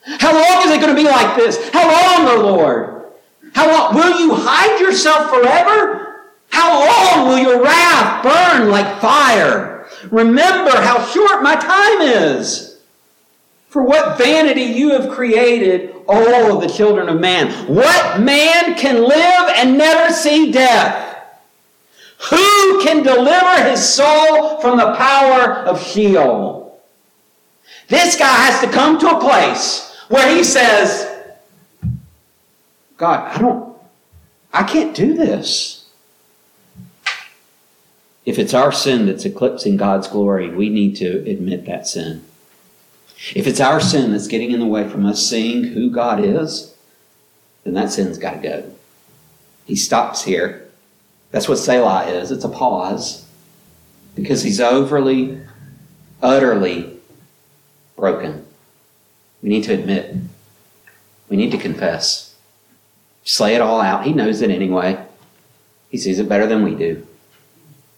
How 0.04 0.32
long 0.32 0.66
is 0.66 0.72
it 0.72 0.80
going 0.80 0.94
to 0.94 1.02
be 1.02 1.08
like 1.08 1.36
this? 1.36 1.70
How 1.70 1.86
long, 1.86 2.38
O 2.38 2.42
Lord? 2.42 2.97
How 3.58 3.72
long? 3.72 3.94
Will 3.96 4.20
you 4.20 4.36
hide 4.36 4.78
yourself 4.78 5.30
forever? 5.30 6.26
How 6.48 6.78
long 6.78 7.26
will 7.26 7.38
your 7.38 7.60
wrath 7.60 8.22
burn 8.22 8.70
like 8.70 9.00
fire? 9.00 9.88
Remember 10.12 10.70
how 10.70 11.04
short 11.04 11.42
my 11.42 11.56
time 11.56 12.02
is. 12.02 12.78
For 13.66 13.82
what 13.82 14.16
vanity 14.16 14.62
you 14.62 14.90
have 14.90 15.10
created 15.10 15.92
all 16.06 16.56
of 16.56 16.60
the 16.62 16.72
children 16.72 17.08
of 17.08 17.18
man. 17.18 17.50
What 17.66 18.20
man 18.20 18.76
can 18.76 19.02
live 19.02 19.52
and 19.56 19.76
never 19.76 20.14
see 20.14 20.52
death? 20.52 21.26
Who 22.30 22.80
can 22.84 23.02
deliver 23.02 23.68
his 23.68 23.84
soul 23.84 24.60
from 24.60 24.78
the 24.78 24.94
power 24.94 25.64
of 25.64 25.82
Sheol? 25.82 26.80
This 27.88 28.16
guy 28.16 28.36
has 28.36 28.60
to 28.60 28.70
come 28.70 29.00
to 29.00 29.16
a 29.16 29.20
place 29.20 29.96
where 30.08 30.32
he 30.32 30.44
says, 30.44 31.07
God, 32.98 33.34
I 33.34 33.38
don't, 33.38 33.76
I 34.52 34.64
can't 34.64 34.94
do 34.94 35.14
this. 35.14 35.86
If 38.26 38.38
it's 38.38 38.52
our 38.52 38.72
sin 38.72 39.06
that's 39.06 39.24
eclipsing 39.24 39.78
God's 39.78 40.06
glory, 40.06 40.50
we 40.50 40.68
need 40.68 40.96
to 40.96 41.28
admit 41.30 41.64
that 41.64 41.86
sin. 41.86 42.24
If 43.34 43.46
it's 43.46 43.60
our 43.60 43.80
sin 43.80 44.12
that's 44.12 44.28
getting 44.28 44.50
in 44.50 44.60
the 44.60 44.66
way 44.66 44.86
from 44.86 45.06
us 45.06 45.26
seeing 45.26 45.64
who 45.64 45.90
God 45.90 46.22
is, 46.22 46.74
then 47.64 47.74
that 47.74 47.90
sin's 47.90 48.18
got 48.18 48.42
to 48.42 48.48
go. 48.48 48.72
He 49.64 49.76
stops 49.76 50.24
here. 50.24 50.68
That's 51.30 51.48
what 51.48 51.58
Selah 51.58 52.06
is. 52.06 52.30
It's 52.30 52.44
a 52.44 52.48
pause 52.48 53.26
because 54.14 54.42
he's 54.42 54.60
overly, 54.60 55.40
utterly 56.22 56.98
broken. 57.96 58.44
We 59.42 59.48
need 59.48 59.64
to 59.64 59.74
admit. 59.74 60.16
We 61.28 61.36
need 61.36 61.50
to 61.52 61.58
confess. 61.58 62.27
Slay 63.28 63.54
it 63.54 63.60
all 63.60 63.82
out. 63.82 64.06
He 64.06 64.14
knows 64.14 64.40
it 64.40 64.50
anyway. 64.50 64.98
He 65.90 65.98
sees 65.98 66.18
it 66.18 66.30
better 66.30 66.46
than 66.46 66.64
we 66.64 66.74
do. 66.74 67.06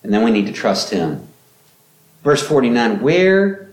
And 0.03 0.13
then 0.13 0.25
we 0.25 0.33
need 0.33 0.47
to 0.47 0.53
trust 0.53 0.91
him. 0.91 1.29
Verse 2.25 2.45
49 2.47 3.01
Where 3.01 3.71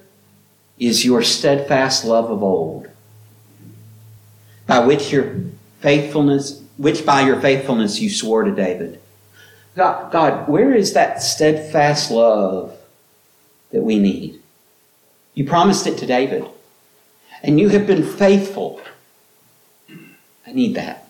is 0.77 1.03
your 1.03 1.23
steadfast 1.23 2.05
love 2.05 2.29
of 2.29 2.43
old, 2.43 2.87
by 4.67 4.85
which 4.85 5.11
your 5.11 5.35
faithfulness, 5.79 6.61
which 6.77 7.03
by 7.03 7.21
your 7.21 7.41
faithfulness 7.41 7.99
you 7.99 8.11
swore 8.11 8.43
to 8.43 8.51
David. 8.51 9.01
God, 9.75 10.11
God, 10.11 10.47
where 10.47 10.75
is 10.75 10.93
that 10.93 11.23
steadfast 11.23 12.11
love 12.11 12.77
that 13.71 13.81
we 13.81 13.97
need? 13.97 14.39
You 15.33 15.45
promised 15.45 15.87
it 15.87 15.97
to 15.97 16.05
David, 16.05 16.45
and 17.41 17.59
you 17.59 17.69
have 17.69 17.87
been 17.87 18.03
faithful. 18.03 18.79
I 20.45 20.53
need 20.53 20.75
that. 20.75 21.06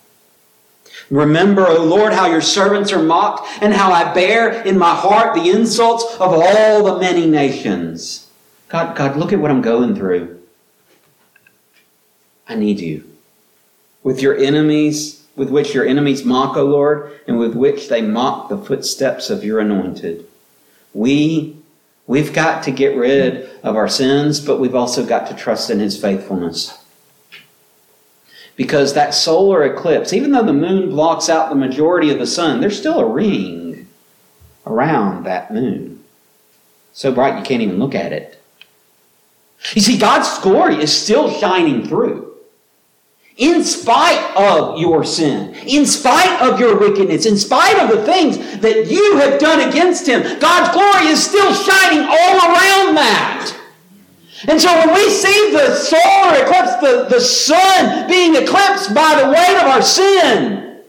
Remember, 1.09 1.67
O 1.67 1.83
Lord, 1.83 2.13
how 2.13 2.27
your 2.27 2.41
servants 2.41 2.91
are 2.91 3.01
mocked, 3.01 3.47
and 3.61 3.73
how 3.73 3.91
I 3.91 4.13
bear 4.13 4.63
in 4.63 4.77
my 4.77 4.93
heart 4.93 5.35
the 5.35 5.49
insults 5.49 6.03
of 6.15 6.33
all 6.33 6.83
the 6.83 6.99
many 6.99 7.25
nations. 7.25 8.27
God, 8.69 8.95
God, 8.97 9.15
look 9.15 9.31
at 9.31 9.39
what 9.39 9.51
I'm 9.51 9.61
going 9.61 9.95
through. 9.95 10.41
I 12.47 12.55
need 12.55 12.79
you. 12.79 13.03
With 14.03 14.21
your 14.21 14.37
enemies, 14.37 15.25
with 15.35 15.49
which 15.49 15.73
your 15.73 15.85
enemies 15.85 16.25
mock, 16.25 16.57
O 16.57 16.65
Lord, 16.65 17.19
and 17.27 17.37
with 17.37 17.55
which 17.55 17.89
they 17.89 18.01
mock 18.01 18.49
the 18.49 18.57
footsteps 18.57 19.29
of 19.29 19.43
your 19.43 19.59
anointed. 19.59 20.25
We, 20.93 21.55
we've 22.07 22.33
got 22.33 22.63
to 22.63 22.71
get 22.71 22.97
rid 22.97 23.49
of 23.63 23.75
our 23.75 23.87
sins, 23.87 24.39
but 24.39 24.59
we've 24.59 24.75
also 24.75 25.05
got 25.05 25.27
to 25.27 25.35
trust 25.35 25.69
in 25.69 25.79
his 25.79 25.99
faithfulness. 25.99 26.76
Because 28.57 28.93
that 28.93 29.13
solar 29.13 29.63
eclipse, 29.63 30.11
even 30.11 30.31
though 30.31 30.43
the 30.43 30.51
moon 30.51 30.89
blocks 30.89 31.29
out 31.29 31.49
the 31.49 31.55
majority 31.55 32.09
of 32.09 32.19
the 32.19 32.27
sun, 32.27 32.59
there's 32.59 32.77
still 32.77 32.99
a 32.99 33.07
ring 33.07 33.87
around 34.65 35.23
that 35.23 35.53
moon. 35.53 36.03
So 36.91 37.13
bright 37.13 37.37
you 37.37 37.45
can't 37.45 37.61
even 37.61 37.77
look 37.77 37.95
at 37.95 38.11
it. 38.11 38.41
You 39.73 39.81
see, 39.81 39.97
God's 39.97 40.39
glory 40.39 40.77
is 40.77 40.95
still 40.95 41.31
shining 41.31 41.87
through. 41.87 42.25
In 43.37 43.63
spite 43.63 44.35
of 44.35 44.79
your 44.79 45.03
sin, 45.03 45.53
in 45.67 45.85
spite 45.85 46.41
of 46.41 46.59
your 46.59 46.79
wickedness, 46.79 47.27
in 47.27 47.37
spite 47.37 47.77
of 47.77 47.95
the 47.95 48.03
things 48.03 48.37
that 48.59 48.87
you 48.89 49.17
have 49.17 49.39
done 49.39 49.69
against 49.69 50.07
Him, 50.07 50.21
God's 50.39 50.73
glory 50.73 51.11
is 51.11 51.23
still 51.23 51.53
shining 51.53 51.99
all 51.99 52.37
around 52.37 52.95
that. 52.95 53.56
And 54.47 54.61
so 54.61 54.71
when 54.77 54.93
we 54.93 55.09
see 55.09 55.51
the 55.51 55.73
solar 55.75 56.43
eclipse, 56.43 56.75
the, 56.75 57.07
the 57.09 57.19
sun 57.19 58.07
being 58.07 58.35
eclipsed 58.35 58.93
by 58.93 59.19
the 59.19 59.29
weight 59.29 59.57
of 59.57 59.67
our 59.67 59.81
sin, 59.81 60.83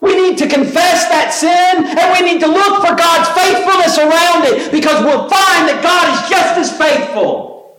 we 0.00 0.14
need 0.14 0.38
to 0.38 0.48
confess 0.48 1.08
that 1.08 1.30
sin 1.32 1.86
and 1.86 2.12
we 2.12 2.32
need 2.32 2.40
to 2.40 2.46
look 2.46 2.86
for 2.86 2.94
God's 2.96 3.28
faithfulness 3.30 3.98
around 3.98 4.44
it 4.46 4.72
because 4.72 5.04
we'll 5.04 5.28
find 5.28 5.68
that 5.68 5.80
God 5.82 6.14
is 6.14 6.30
just 6.30 6.58
as 6.58 6.78
faithful. 6.78 7.78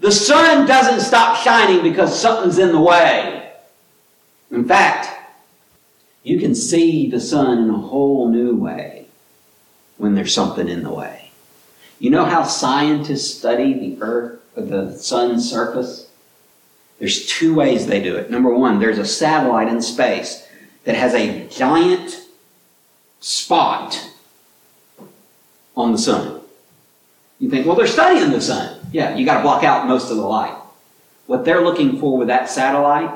The 0.00 0.12
sun 0.12 0.66
doesn't 0.66 1.00
stop 1.00 1.36
shining 1.38 1.82
because 1.82 2.18
something's 2.18 2.58
in 2.58 2.72
the 2.72 2.80
way. 2.80 3.52
In 4.50 4.64
fact, 4.64 5.08
you 6.22 6.38
can 6.38 6.54
see 6.54 7.08
the 7.08 7.20
sun 7.20 7.58
in 7.58 7.70
a 7.70 7.78
whole 7.78 8.28
new 8.28 8.56
way 8.56 9.06
when 9.96 10.14
there's 10.14 10.34
something 10.34 10.68
in 10.68 10.82
the 10.82 10.92
way. 10.92 11.23
You 11.98 12.10
know 12.10 12.24
how 12.24 12.42
scientists 12.42 13.38
study 13.38 13.72
the 13.74 14.02
earth, 14.02 14.40
the 14.56 14.92
sun's 14.96 15.48
surface? 15.48 16.08
There's 16.98 17.26
two 17.26 17.54
ways 17.54 17.86
they 17.86 18.02
do 18.02 18.16
it. 18.16 18.30
Number 18.30 18.54
one, 18.54 18.78
there's 18.78 18.98
a 18.98 19.06
satellite 19.06 19.68
in 19.68 19.80
space 19.82 20.46
that 20.84 20.94
has 20.94 21.14
a 21.14 21.48
giant 21.48 22.20
spot 23.20 24.10
on 25.76 25.92
the 25.92 25.98
sun. 25.98 26.40
You 27.38 27.50
think, 27.50 27.66
well, 27.66 27.76
they're 27.76 27.86
studying 27.86 28.30
the 28.30 28.40
sun. 28.40 28.80
Yeah, 28.92 29.16
you 29.16 29.24
got 29.24 29.38
to 29.38 29.42
block 29.42 29.64
out 29.64 29.88
most 29.88 30.10
of 30.10 30.16
the 30.16 30.22
light. 30.22 30.56
What 31.26 31.44
they're 31.44 31.62
looking 31.62 31.98
for 31.98 32.16
with 32.16 32.28
that 32.28 32.48
satellite 32.48 33.10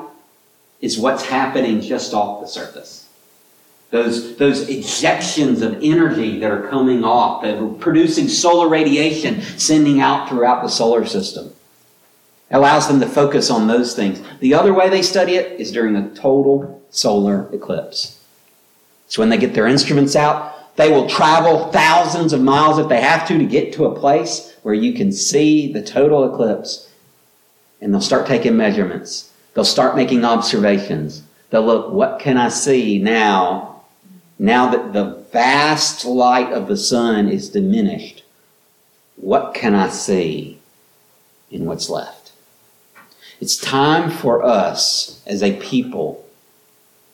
is 0.81 0.97
what's 0.97 1.23
happening 1.25 1.81
just 1.81 2.13
off 2.13 2.41
the 2.41 2.47
surface 2.47 3.08
those, 3.91 4.37
those 4.37 4.67
ejections 4.67 5.61
of 5.61 5.79
energy 5.81 6.39
that 6.39 6.51
are 6.51 6.67
coming 6.67 7.03
off, 7.03 7.41
that 7.41 7.57
are 7.57 7.67
producing 7.67 8.27
solar 8.27 8.69
radiation, 8.69 9.41
sending 9.41 9.99
out 9.99 10.29
throughout 10.29 10.61
the 10.61 10.69
solar 10.69 11.05
system. 11.05 11.51
It 12.51 12.55
allows 12.55 12.87
them 12.87 12.99
to 12.99 13.07
focus 13.07 13.49
on 13.49 13.67
those 13.67 13.95
things. 13.95 14.21
The 14.39 14.53
other 14.53 14.73
way 14.73 14.89
they 14.89 15.01
study 15.01 15.35
it 15.35 15.59
is 15.59 15.71
during 15.71 15.95
a 15.95 16.09
total 16.13 16.83
solar 16.91 17.49
eclipse. 17.53 18.23
So 19.07 19.21
when 19.21 19.29
they 19.29 19.37
get 19.37 19.53
their 19.53 19.67
instruments 19.67 20.15
out, 20.15 20.75
they 20.75 20.91
will 20.91 21.09
travel 21.09 21.71
thousands 21.71 22.31
of 22.31 22.41
miles 22.41 22.77
if 22.77 22.87
they 22.89 23.01
have 23.01 23.27
to 23.27 23.37
to 23.37 23.45
get 23.45 23.73
to 23.73 23.85
a 23.85 23.99
place 23.99 24.55
where 24.61 24.73
you 24.73 24.93
can 24.93 25.11
see 25.11 25.73
the 25.73 25.81
total 25.81 26.31
eclipse. 26.31 26.89
And 27.81 27.93
they'll 27.93 28.01
start 28.01 28.27
taking 28.27 28.55
measurements. 28.55 29.31
They'll 29.53 29.65
start 29.65 29.95
making 29.95 30.23
observations. 30.25 31.23
They'll 31.49 31.65
look, 31.65 31.91
what 31.91 32.19
can 32.19 32.37
I 32.37 32.49
see 32.49 32.99
now 32.99 33.68
now 34.39 34.71
that 34.71 34.93
the 34.93 35.25
vast 35.31 36.05
light 36.05 36.53
of 36.53 36.69
the 36.69 36.77
sun 36.77 37.27
is 37.27 37.49
diminished, 37.49 38.23
what 39.17 39.53
can 39.53 39.75
I 39.75 39.89
see 39.89 40.59
in 41.51 41.65
what's 41.65 41.89
left? 41.89 42.31
It's 43.41 43.57
time 43.57 44.09
for 44.09 44.43
us 44.43 45.21
as 45.27 45.43
a 45.43 45.59
people 45.59 46.25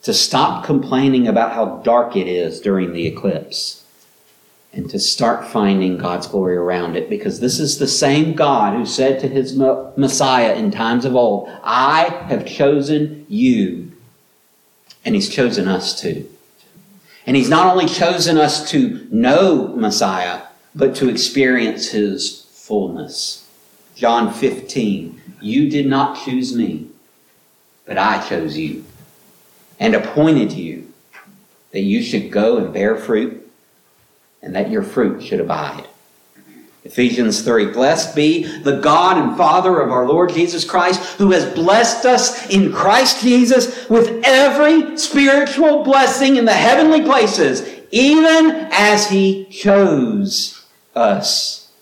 to 0.02 0.14
stop 0.14 0.64
complaining 0.64 1.26
about 1.26 1.52
how 1.52 1.78
dark 1.78 2.14
it 2.14 2.28
is 2.28 2.60
during 2.60 2.92
the 2.92 3.08
eclipse 3.08 3.84
and 4.72 4.88
to 4.90 4.98
start 5.00 5.48
finding 5.48 5.98
God's 5.98 6.28
glory 6.28 6.56
around 6.56 6.96
it 6.96 7.10
because 7.10 7.40
this 7.40 7.58
is 7.58 7.78
the 7.78 7.88
same 7.88 8.34
God 8.34 8.76
who 8.76 8.86
said 8.86 9.18
to 9.20 9.28
his 9.28 9.56
Messiah 9.56 10.54
in 10.54 10.70
times 10.70 11.04
of 11.04 11.16
old, 11.16 11.48
I 11.64 12.04
have 12.28 12.46
chosen 12.46 13.26
you, 13.28 13.90
and 15.04 15.14
he's 15.14 15.28
chosen 15.28 15.66
us 15.66 16.00
too. 16.00 16.28
And 17.26 17.36
he's 17.36 17.48
not 17.48 17.66
only 17.66 17.86
chosen 17.86 18.38
us 18.38 18.70
to 18.70 19.06
know 19.10 19.68
Messiah, 19.68 20.42
but 20.74 20.94
to 20.96 21.08
experience 21.08 21.88
his 21.88 22.46
fullness. 22.52 23.48
John 23.96 24.32
15, 24.32 25.20
you 25.40 25.68
did 25.68 25.86
not 25.86 26.24
choose 26.24 26.54
me, 26.54 26.88
but 27.84 27.98
I 27.98 28.26
chose 28.26 28.56
you 28.56 28.84
and 29.80 29.94
appointed 29.94 30.52
you 30.52 30.92
that 31.72 31.80
you 31.80 32.02
should 32.02 32.30
go 32.30 32.58
and 32.58 32.72
bear 32.72 32.96
fruit 32.96 33.50
and 34.40 34.54
that 34.54 34.70
your 34.70 34.82
fruit 34.82 35.22
should 35.22 35.40
abide 35.40 35.86
Ephesians 36.86 37.42
3 37.42 37.72
Blessed 37.72 38.14
be 38.14 38.44
the 38.60 38.78
God 38.78 39.18
and 39.18 39.36
Father 39.36 39.80
of 39.80 39.90
our 39.90 40.06
Lord 40.06 40.32
Jesus 40.32 40.64
Christ, 40.64 41.02
who 41.18 41.32
has 41.32 41.52
blessed 41.52 42.06
us 42.06 42.48
in 42.48 42.72
Christ 42.72 43.20
Jesus 43.20 43.88
with 43.88 44.22
every 44.24 44.96
spiritual 44.96 45.82
blessing 45.82 46.36
in 46.36 46.44
the 46.44 46.52
heavenly 46.52 47.02
places, 47.02 47.68
even 47.90 48.68
as 48.70 49.10
He 49.10 49.46
chose 49.46 50.64
us 50.94 51.72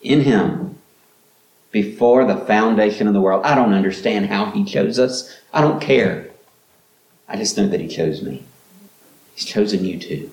in 0.00 0.20
Him 0.20 0.78
before 1.72 2.24
the 2.24 2.36
foundation 2.36 3.08
of 3.08 3.12
the 3.12 3.20
world. 3.20 3.44
I 3.44 3.56
don't 3.56 3.74
understand 3.74 4.26
how 4.26 4.52
He 4.52 4.64
chose 4.64 5.00
us. 5.00 5.36
I 5.52 5.62
don't 5.62 5.80
care. 5.80 6.30
I 7.28 7.36
just 7.36 7.56
know 7.56 7.66
that 7.66 7.80
He 7.80 7.88
chose 7.88 8.22
me. 8.22 8.44
He's 9.34 9.46
chosen 9.46 9.84
you 9.84 9.98
too. 9.98 10.30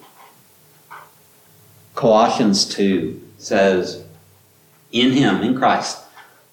Colossians 1.95 2.65
2 2.65 3.19
says, 3.39 4.05
in 4.91 5.11
him, 5.11 5.41
in 5.41 5.57
Christ, 5.57 5.99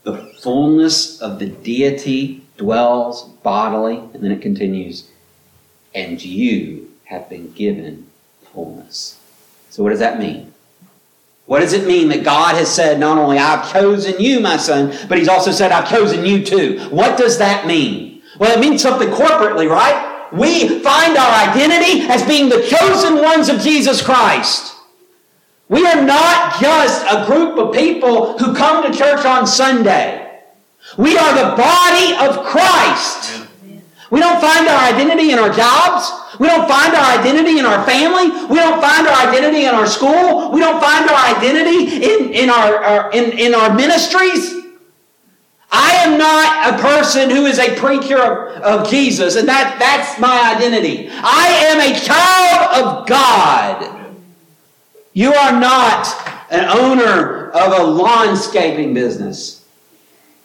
the 0.03 0.17
fullness 0.41 1.21
of 1.21 1.39
the 1.39 1.47
deity 1.47 2.45
dwells 2.57 3.25
bodily, 3.43 3.99
and 3.99 4.23
then 4.23 4.33
it 4.33 4.43
continues, 4.43 5.09
and 5.95 6.23
you 6.23 6.91
have 7.05 7.29
been 7.29 7.53
given 7.53 8.07
fullness. 8.53 9.19
So, 9.71 9.83
what 9.83 9.91
does 9.91 10.01
that 10.01 10.19
mean? 10.19 10.53
What 11.47 11.61
does 11.61 11.73
it 11.73 11.87
mean 11.87 12.09
that 12.09 12.25
God 12.25 12.57
has 12.57 12.69
said, 12.69 13.01
not 13.01 13.17
only 13.17 13.39
I've 13.39 13.73
chosen 13.73 14.21
you, 14.21 14.39
my 14.41 14.59
son, 14.59 14.95
but 15.09 15.17
He's 15.17 15.29
also 15.29 15.51
said, 15.51 15.73
I've 15.73 15.89
chosen 15.89 16.25
you 16.27 16.45
too? 16.45 16.79
What 16.91 17.17
does 17.17 17.39
that 17.39 17.67
mean? 17.67 18.23
Well, 18.39 18.57
it 18.57 18.61
means 18.61 18.83
something 18.83 19.09
corporately, 19.09 19.69
right? 19.69 20.29
We 20.33 20.81
find 20.81 21.17
our 21.17 21.49
identity 21.49 22.03
as 22.03 22.23
being 22.25 22.51
the 22.51 22.63
chosen 22.63 23.23
ones 23.23 23.49
of 23.49 23.61
Jesus 23.61 24.03
Christ. 24.03 24.75
We 25.69 25.87
are 25.87 26.03
not 26.03 26.61
just 26.61 27.05
a 27.05 27.27
group 27.27 27.59
of 27.59 27.75
people 27.75 28.39
who 28.39 28.55
come 28.55 28.91
to 28.91 28.97
church 28.97 29.25
on 29.27 29.47
Sunday. 29.47 30.41
We 30.97 31.19
are 31.19 31.35
the 31.35 31.57
body 31.57 32.15
of 32.27 32.47
Christ. 32.47 33.47
We 34.11 34.21
don't 34.21 34.41
find 34.41 34.67
our 34.67 34.93
identity 34.93 35.33
in 35.33 35.39
our 35.39 35.53
jobs. 35.53 36.11
We 36.41 36.47
don't 36.47 36.67
find 36.67 36.95
our 36.95 37.19
identity 37.19 37.59
in 37.59 37.67
our 37.67 37.85
family. 37.85 38.31
We 38.47 38.57
don't 38.57 38.81
find 38.81 39.07
our 39.07 39.29
identity 39.29 39.67
in 39.67 39.75
our 39.75 39.87
school. 39.87 40.51
We 40.51 40.61
don't 40.61 40.81
find 40.81 41.11
our 41.11 41.37
identity 41.37 41.97
in, 41.97 42.33
in, 42.33 42.49
our, 42.49 42.83
our 42.83 43.13
in, 43.13 43.39
in 43.39 43.55
our 43.55 43.75
ministries. 43.75 44.55
I 45.71 45.91
am 45.97 46.17
not 46.17 46.75
a 46.75 46.83
person 46.83 47.29
who 47.29 47.45
is 47.45 47.59
a 47.59 47.77
preacher 47.77 48.19
of, 48.19 48.63
of 48.63 48.89
Jesus, 48.89 49.37
and 49.37 49.47
that, 49.49 49.77
that's 49.79 50.19
my 50.19 50.55
identity. 50.57 51.11
I 51.13 51.47
am 51.69 51.81
a 51.81 52.01
child 52.01 52.87
of 52.87 53.07
God. 53.07 54.08
You 55.13 55.33
are 55.33 55.59
not 55.59 56.07
an 56.51 56.65
owner 56.65 57.51
of 57.51 57.81
a 57.81 57.85
landscaping 57.85 58.95
business. 58.95 59.65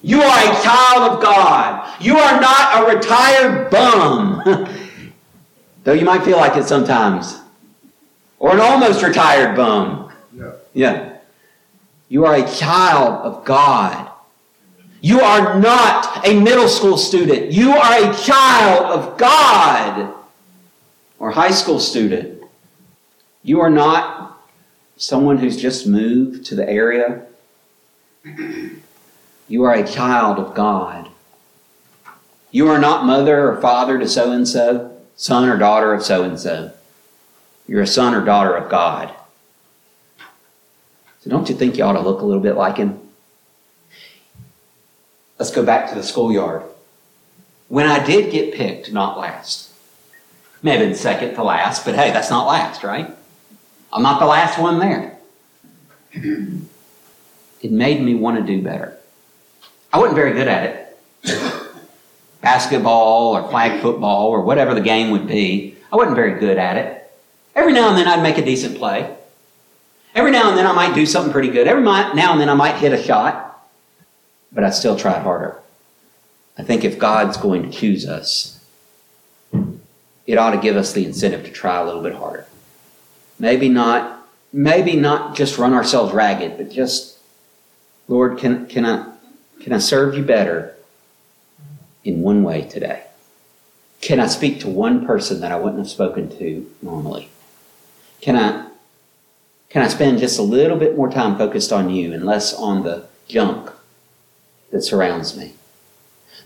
You 0.01 0.21
are 0.21 0.39
a 0.39 0.63
child 0.63 1.13
of 1.13 1.23
God. 1.23 2.01
You 2.01 2.17
are 2.17 2.41
not 2.41 2.81
a 2.81 2.95
retired 2.95 3.69
bum. 3.69 4.41
Though 5.83 5.93
you 5.93 6.05
might 6.05 6.23
feel 6.23 6.37
like 6.37 6.57
it 6.57 6.65
sometimes. 6.65 7.39
Or 8.39 8.53
an 8.53 8.59
almost 8.59 9.03
retired 9.03 9.55
bum. 9.55 10.11
Yeah. 10.35 10.51
yeah. 10.73 11.17
You 12.09 12.25
are 12.25 12.35
a 12.35 12.47
child 12.51 13.21
of 13.23 13.45
God. 13.45 14.09
You 15.01 15.19
are 15.19 15.59
not 15.59 16.25
a 16.25 16.39
middle 16.39 16.69
school 16.69 16.97
student. 16.97 17.51
You 17.51 17.71
are 17.71 18.09
a 18.09 18.13
child 18.15 18.85
of 18.85 19.17
God. 19.17 20.13
or 21.19 21.31
high 21.31 21.51
school 21.51 21.79
student, 21.79 22.43
you 23.43 23.61
are 23.61 23.69
not 23.69 24.22
someone 25.03 25.37
who's 25.37 25.61
just 25.61 25.85
moved 25.85 26.45
to 26.45 26.55
the 26.55 26.67
area. 26.67 27.25
You 29.49 29.63
are 29.63 29.73
a 29.73 29.85
child 29.85 30.39
of 30.39 30.55
God. 30.55 31.09
You 32.51 32.69
are 32.69 32.79
not 32.79 33.05
mother 33.05 33.49
or 33.49 33.59
father 33.59 33.99
to 33.99 34.07
so 34.07 34.31
and 34.31 34.47
so, 34.47 34.97
son 35.17 35.49
or 35.49 35.57
daughter 35.57 35.93
of 35.93 36.03
so 36.03 36.23
and 36.23 36.39
so. 36.39 36.71
You're 37.67 37.81
a 37.81 37.87
son 37.87 38.15
or 38.15 38.23
daughter 38.23 38.55
of 38.55 38.69
God. 38.69 39.13
So 41.19 41.29
don't 41.29 41.49
you 41.49 41.55
think 41.55 41.77
you 41.77 41.83
ought 41.83 41.93
to 41.93 41.99
look 41.99 42.21
a 42.21 42.25
little 42.25 42.41
bit 42.41 42.55
like 42.55 42.77
him? 42.77 42.97
Let's 45.37 45.51
go 45.51 45.65
back 45.65 45.89
to 45.89 45.95
the 45.95 46.03
schoolyard. 46.03 46.63
When 47.67 47.87
I 47.87 48.05
did 48.05 48.31
get 48.31 48.53
picked, 48.53 48.93
not 48.93 49.17
last. 49.17 49.69
May 50.61 50.77
have 50.77 50.79
been 50.79 50.95
second 50.95 51.35
to 51.35 51.43
last, 51.43 51.83
but 51.83 51.95
hey, 51.95 52.11
that's 52.11 52.29
not 52.29 52.47
last, 52.47 52.83
right? 52.83 53.13
I'm 53.93 54.01
not 54.01 54.19
the 54.19 54.25
last 54.25 54.57
one 54.59 54.79
there. 54.79 55.17
It 56.13 57.71
made 57.71 58.01
me 58.01 58.15
want 58.15 58.37
to 58.37 58.43
do 58.43 58.61
better. 58.61 58.97
I 59.91 59.99
wasn't 59.99 60.15
very 60.15 60.33
good 60.33 60.47
at 60.47 60.63
it. 60.63 60.79
Basketball 62.41 63.35
or 63.35 63.47
flag 63.49 63.81
football 63.81 64.27
or 64.27 64.41
whatever 64.41 64.73
the 64.73 64.81
game 64.81 65.11
would 65.11 65.27
be, 65.27 65.77
I 65.91 65.95
wasn't 65.95 66.15
very 66.15 66.39
good 66.39 66.57
at 66.57 66.75
it. 66.77 67.11
Every 67.55 67.71
now 67.71 67.89
and 67.89 67.97
then 67.97 68.07
I'd 68.07 68.23
make 68.23 68.39
a 68.39 68.43
decent 68.43 68.77
play. 68.77 69.15
Every 70.15 70.31
now 70.31 70.49
and 70.49 70.57
then 70.57 70.65
I 70.65 70.73
might 70.73 70.95
do 70.95 71.05
something 71.05 71.31
pretty 71.31 71.49
good. 71.49 71.67
Every 71.67 71.83
now 71.83 72.31
and 72.31 72.41
then 72.41 72.49
I 72.49 72.55
might 72.55 72.75
hit 72.75 72.93
a 72.93 73.01
shot, 73.01 73.69
but 74.51 74.63
I 74.63 74.71
still 74.71 74.97
tried 74.97 75.21
harder. 75.21 75.59
I 76.57 76.63
think 76.63 76.83
if 76.83 76.97
God's 76.97 77.37
going 77.37 77.63
to 77.63 77.69
choose 77.69 78.07
us, 78.07 78.59
it 80.25 80.37
ought 80.37 80.51
to 80.51 80.59
give 80.59 80.75
us 80.75 80.93
the 80.93 81.05
incentive 81.05 81.45
to 81.45 81.51
try 81.51 81.77
a 81.79 81.85
little 81.85 82.01
bit 82.01 82.15
harder. 82.15 82.47
Maybe 83.43 83.67
not, 83.67 84.25
maybe 84.53 84.95
not 84.95 85.35
just 85.35 85.57
run 85.57 85.73
ourselves 85.73 86.13
ragged, 86.13 86.55
but 86.55 86.71
just, 86.71 87.17
Lord, 88.07 88.37
can, 88.37 88.67
can 88.67 88.85
I, 88.85 89.15
can 89.59 89.73
I 89.73 89.79
serve 89.79 90.15
you 90.15 90.23
better 90.23 90.77
in 92.05 92.21
one 92.21 92.43
way 92.43 92.61
today? 92.61 93.03
Can 93.99 94.21
I 94.21 94.27
speak 94.27 94.61
to 94.61 94.69
one 94.69 95.05
person 95.05 95.41
that 95.41 95.51
I 95.51 95.57
wouldn't 95.57 95.79
have 95.79 95.89
spoken 95.89 96.29
to 96.37 96.71
normally? 96.81 97.31
Can 98.21 98.37
I, 98.37 98.69
can 99.69 99.81
I 99.81 99.89
spend 99.89 100.19
just 100.19 100.39
a 100.39 100.41
little 100.41 100.77
bit 100.77 100.95
more 100.95 101.11
time 101.11 101.37
focused 101.37 101.73
on 101.73 101.89
you 101.89 102.13
and 102.13 102.25
less 102.25 102.53
on 102.53 102.83
the 102.83 103.07
junk 103.27 103.69
that 104.71 104.83
surrounds 104.83 105.35
me? 105.35 105.51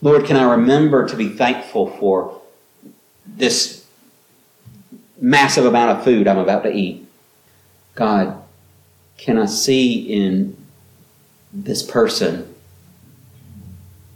Lord, 0.01 0.25
can 0.25 0.35
I 0.35 0.49
remember 0.49 1.07
to 1.07 1.15
be 1.15 1.29
thankful 1.29 1.91
for 1.91 2.41
this 3.23 3.76
massive 5.19 5.65
amount 5.65 5.97
of 5.97 6.03
food 6.03 6.27
I'm 6.27 6.37
about 6.37 6.63
to 6.63 6.71
eat? 6.71 7.07
God, 7.95 8.41
can 9.17 9.37
I 9.37 9.45
see 9.45 9.99
in 9.99 10.55
this 11.51 11.81
person, 11.81 12.53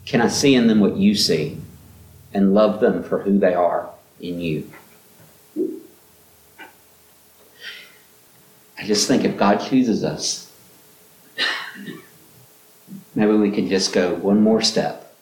can 0.06 0.22
I 0.22 0.28
see 0.28 0.56
in 0.56 0.68
them 0.68 0.80
what 0.80 0.98
you 0.98 1.16
see 1.16 1.58
and 2.34 2.54
love 2.54 2.80
them 2.80 3.04
for 3.04 3.22
who 3.22 3.40
they 3.40 3.54
are 3.54 3.90
in 4.20 4.40
you? 4.40 4.72
I 8.78 8.84
just 8.86 9.08
think 9.08 9.24
if 9.24 9.38
God 9.38 9.58
chooses 9.58 10.04
us, 10.04 10.52
maybe 13.16 13.34
we 13.34 13.52
can 13.52 13.70
just 13.70 13.94
go 13.94 14.14
one 14.16 14.42
more 14.42 14.62
step 14.62 15.16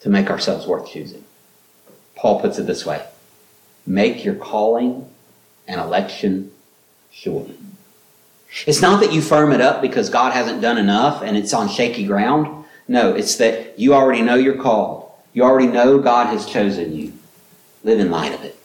to 0.00 0.08
make 0.08 0.30
ourselves 0.30 0.66
worth 0.66 0.90
choosing. 0.90 1.24
Paul 2.16 2.40
puts 2.40 2.58
it 2.58 2.66
this 2.66 2.84
way 2.84 3.02
make 3.88 4.24
your 4.24 4.34
calling 4.34 5.08
and 5.66 5.80
election 5.80 6.50
sure. 7.10 7.46
It's 8.66 8.80
not 8.80 9.00
that 9.00 9.12
you 9.12 9.20
firm 9.20 9.52
it 9.52 9.60
up 9.60 9.82
because 9.82 10.08
God 10.08 10.32
hasn't 10.32 10.62
done 10.62 10.78
enough 10.78 11.22
and 11.22 11.36
it's 11.36 11.52
on 11.52 11.68
shaky 11.68 12.06
ground. 12.06 12.64
No, 12.86 13.14
it's 13.14 13.36
that 13.36 13.78
you 13.78 13.94
already 13.94 14.22
know 14.22 14.36
you're 14.36 14.62
called. 14.62 15.10
You 15.32 15.42
already 15.42 15.66
know 15.66 15.98
God 15.98 16.28
has 16.28 16.46
chosen 16.46 16.94
you. 16.94 17.12
Live 17.84 18.00
in 18.00 18.10
light 18.10 18.32
of 18.32 18.42
it. 18.44 18.56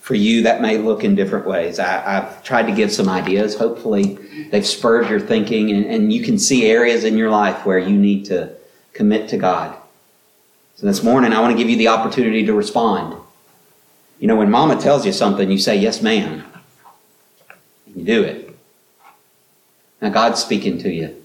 For 0.00 0.14
you, 0.16 0.42
that 0.42 0.60
may 0.60 0.78
look 0.78 1.04
in 1.04 1.14
different 1.14 1.46
ways. 1.46 1.78
I, 1.78 1.86
have 1.86 2.42
tried 2.42 2.66
to 2.66 2.74
give 2.74 2.92
some 2.92 3.08
ideas. 3.08 3.54
Hopefully, 3.54 4.18
they've 4.50 4.66
spurred 4.66 5.08
your 5.08 5.20
thinking 5.20 5.70
and, 5.70 5.86
and 5.86 6.12
you 6.12 6.24
can 6.24 6.38
see 6.38 6.66
areas 6.66 7.04
in 7.04 7.16
your 7.16 7.30
life 7.30 7.64
where 7.64 7.78
you 7.78 7.96
need 7.96 8.24
to 8.26 8.52
commit 8.92 9.28
to 9.28 9.36
God 9.36 9.76
so 10.82 10.88
this 10.88 11.04
morning, 11.04 11.32
I 11.32 11.38
want 11.38 11.52
to 11.52 11.56
give 11.56 11.70
you 11.70 11.76
the 11.76 11.86
opportunity 11.86 12.44
to 12.44 12.54
respond. 12.54 13.21
You 14.22 14.28
know, 14.28 14.36
when 14.36 14.52
mama 14.52 14.80
tells 14.80 15.04
you 15.04 15.12
something, 15.12 15.50
you 15.50 15.58
say, 15.58 15.76
Yes, 15.76 16.00
ma'am. 16.00 16.44
And 17.86 17.96
you 17.96 18.04
do 18.04 18.22
it. 18.22 18.56
Now, 20.00 20.10
God's 20.10 20.40
speaking 20.40 20.78
to 20.78 20.92
you. 20.92 21.20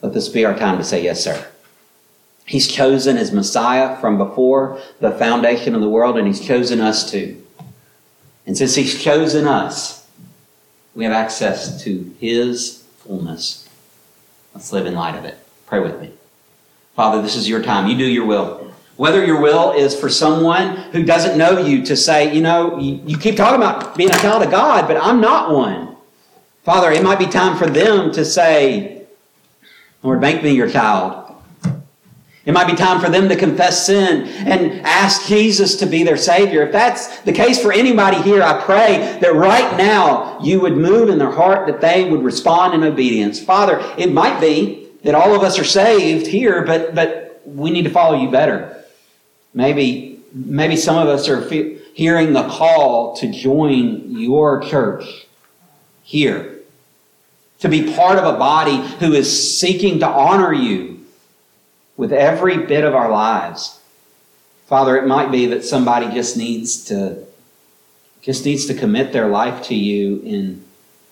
Let 0.00 0.14
this 0.14 0.30
be 0.30 0.46
our 0.46 0.56
time 0.56 0.78
to 0.78 0.84
say, 0.84 1.04
Yes, 1.04 1.22
sir. 1.22 1.50
He's 2.46 2.66
chosen 2.66 3.18
as 3.18 3.30
Messiah 3.30 3.94
from 4.00 4.16
before 4.16 4.80
the 5.00 5.10
foundation 5.10 5.74
of 5.74 5.82
the 5.82 5.88
world, 5.90 6.16
and 6.16 6.26
He's 6.26 6.40
chosen 6.40 6.80
us 6.80 7.10
too. 7.10 7.44
And 8.46 8.56
since 8.56 8.74
He's 8.74 9.02
chosen 9.02 9.46
us, 9.46 10.08
we 10.94 11.04
have 11.04 11.12
access 11.12 11.84
to 11.84 12.14
His 12.18 12.84
fullness. 13.00 13.68
Let's 14.54 14.72
live 14.72 14.86
in 14.86 14.94
light 14.94 15.14
of 15.14 15.26
it. 15.26 15.36
Pray 15.66 15.80
with 15.80 16.00
me. 16.00 16.12
Father, 16.96 17.20
this 17.20 17.36
is 17.36 17.50
your 17.50 17.62
time. 17.62 17.86
You 17.86 17.98
do 17.98 18.06
your 18.06 18.24
will. 18.24 18.72
Whether 18.98 19.24
your 19.24 19.40
will 19.40 19.70
is 19.70 19.98
for 19.98 20.08
someone 20.08 20.76
who 20.90 21.04
doesn't 21.04 21.38
know 21.38 21.56
you 21.56 21.84
to 21.84 21.96
say, 21.96 22.34
you 22.34 22.42
know, 22.42 22.80
you, 22.80 23.16
keep 23.16 23.36
talking 23.36 23.62
about 23.62 23.96
being 23.96 24.10
a 24.10 24.18
child 24.18 24.42
of 24.42 24.50
God, 24.50 24.88
but 24.88 24.96
I'm 24.96 25.20
not 25.20 25.54
one. 25.54 25.96
Father, 26.64 26.90
it 26.90 27.04
might 27.04 27.20
be 27.20 27.26
time 27.26 27.56
for 27.56 27.68
them 27.68 28.10
to 28.10 28.24
say, 28.24 29.06
Lord, 30.02 30.20
make 30.20 30.42
me 30.42 30.50
your 30.50 30.68
child. 30.68 31.32
It 32.44 32.50
might 32.50 32.66
be 32.66 32.74
time 32.74 33.00
for 33.00 33.08
them 33.08 33.28
to 33.28 33.36
confess 33.36 33.86
sin 33.86 34.24
and 34.26 34.84
ask 34.84 35.28
Jesus 35.28 35.76
to 35.76 35.86
be 35.86 36.02
their 36.02 36.16
Savior. 36.16 36.62
If 36.62 36.72
that's 36.72 37.20
the 37.20 37.32
case 37.32 37.62
for 37.62 37.72
anybody 37.72 38.20
here, 38.22 38.42
I 38.42 38.60
pray 38.60 39.16
that 39.20 39.32
right 39.32 39.76
now 39.76 40.40
you 40.42 40.60
would 40.60 40.76
move 40.76 41.08
in 41.08 41.18
their 41.18 41.30
heart, 41.30 41.68
that 41.68 41.80
they 41.80 42.10
would 42.10 42.24
respond 42.24 42.74
in 42.74 42.82
obedience. 42.82 43.38
Father, 43.38 43.78
it 43.96 44.12
might 44.12 44.40
be 44.40 44.88
that 45.04 45.14
all 45.14 45.36
of 45.36 45.42
us 45.42 45.56
are 45.56 45.64
saved 45.64 46.26
here, 46.26 46.64
but, 46.64 46.96
but 46.96 47.40
we 47.46 47.70
need 47.70 47.84
to 47.84 47.90
follow 47.90 48.20
you 48.20 48.28
better. 48.28 48.74
Maybe, 49.58 50.20
maybe 50.32 50.76
some 50.76 50.96
of 50.96 51.08
us 51.08 51.28
are 51.28 51.42
fe- 51.42 51.78
hearing 51.92 52.32
the 52.32 52.46
call 52.46 53.16
to 53.16 53.28
join 53.28 54.16
your 54.16 54.60
church 54.60 55.26
here, 56.04 56.60
to 57.58 57.68
be 57.68 57.92
part 57.92 58.20
of 58.20 58.24
a 58.32 58.38
body 58.38 58.76
who 59.00 59.14
is 59.14 59.58
seeking 59.58 59.98
to 59.98 60.06
honor 60.06 60.52
you 60.52 61.04
with 61.96 62.12
every 62.12 62.58
bit 62.66 62.84
of 62.84 62.94
our 62.94 63.10
lives. 63.10 63.80
Father, 64.68 64.96
it 64.96 65.08
might 65.08 65.32
be 65.32 65.46
that 65.46 65.64
somebody 65.64 66.06
just 66.14 66.36
needs 66.36 66.84
to 66.84 67.24
just 68.22 68.44
needs 68.44 68.66
to 68.66 68.74
commit 68.74 69.12
their 69.12 69.26
life 69.26 69.64
to 69.64 69.74
you 69.74 70.20
in 70.20 70.64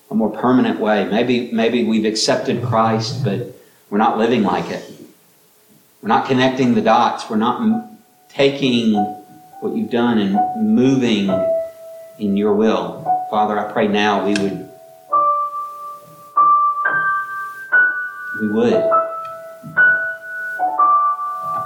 a 0.09 0.15
more 0.15 0.31
permanent 0.31 0.79
way. 0.79 1.05
Maybe 1.05 1.51
maybe 1.51 1.83
we've 1.83 2.05
accepted 2.05 2.63
Christ, 2.63 3.25
but 3.25 3.57
we're 3.91 3.99
not 3.99 4.19
living 4.19 4.45
like 4.45 4.71
it. 4.71 4.89
We're 6.01 6.11
not 6.11 6.29
connecting 6.29 6.77
the 6.77 6.81
dots. 6.81 7.29
We're 7.29 7.39
not 7.39 7.96
taking 8.29 8.95
what 9.61 9.75
you've 9.75 9.91
done 9.91 10.19
and 10.19 10.75
moving 10.75 11.31
in 12.19 12.37
your 12.37 12.55
will. 12.55 13.03
Father, 13.31 13.59
I 13.59 13.73
pray 13.73 13.89
now 13.89 14.25
we 14.25 14.35
would 14.35 14.69
we 18.41 18.49
would. 18.49 18.75
I 18.75 18.91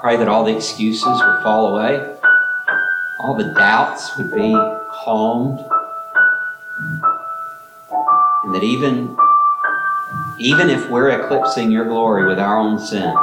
pray 0.01 0.17
that 0.17 0.29
all 0.29 0.45
the 0.45 0.57
excuses 0.57 1.05
would 1.05 1.43
fall 1.43 1.77
away. 1.77 2.17
All 3.21 3.37
the 3.37 3.53
doubts 3.55 4.17
would 4.17 4.33
be 4.33 4.53
calmed. 5.05 5.59
And 8.45 8.55
that 8.55 8.63
even 8.63 9.17
even 10.39 10.71
if 10.71 10.89
we're 10.89 11.11
eclipsing 11.11 11.71
your 11.71 11.85
glory 11.85 12.27
with 12.27 12.39
our 12.39 12.57
own 12.57 12.79
sin, 12.79 13.15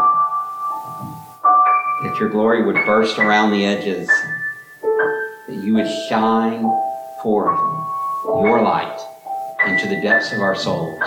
your 2.19 2.29
glory 2.29 2.63
would 2.63 2.75
burst 2.85 3.19
around 3.19 3.51
the 3.51 3.65
edges, 3.65 4.07
that 5.47 5.55
you 5.63 5.75
would 5.75 5.87
shine 6.09 6.63
forth 7.21 7.59
your 8.25 8.61
light 8.61 8.99
into 9.67 9.87
the 9.87 10.01
depths 10.01 10.31
of 10.33 10.41
our 10.41 10.55
souls. 10.55 11.01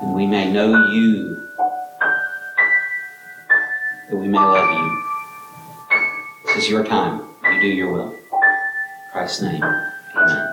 And 0.00 0.14
we 0.14 0.26
may 0.26 0.50
know 0.50 0.90
you, 0.90 1.48
that 4.08 4.16
we 4.16 4.28
may 4.28 4.38
love 4.38 4.70
you. 4.70 5.04
This 6.46 6.64
is 6.64 6.70
your 6.70 6.84
time. 6.84 7.22
You 7.44 7.60
do 7.60 7.68
your 7.68 7.92
will. 7.92 8.12
In 8.12 8.20
Christ's 9.12 9.42
name, 9.42 9.62
amen. 9.62 10.47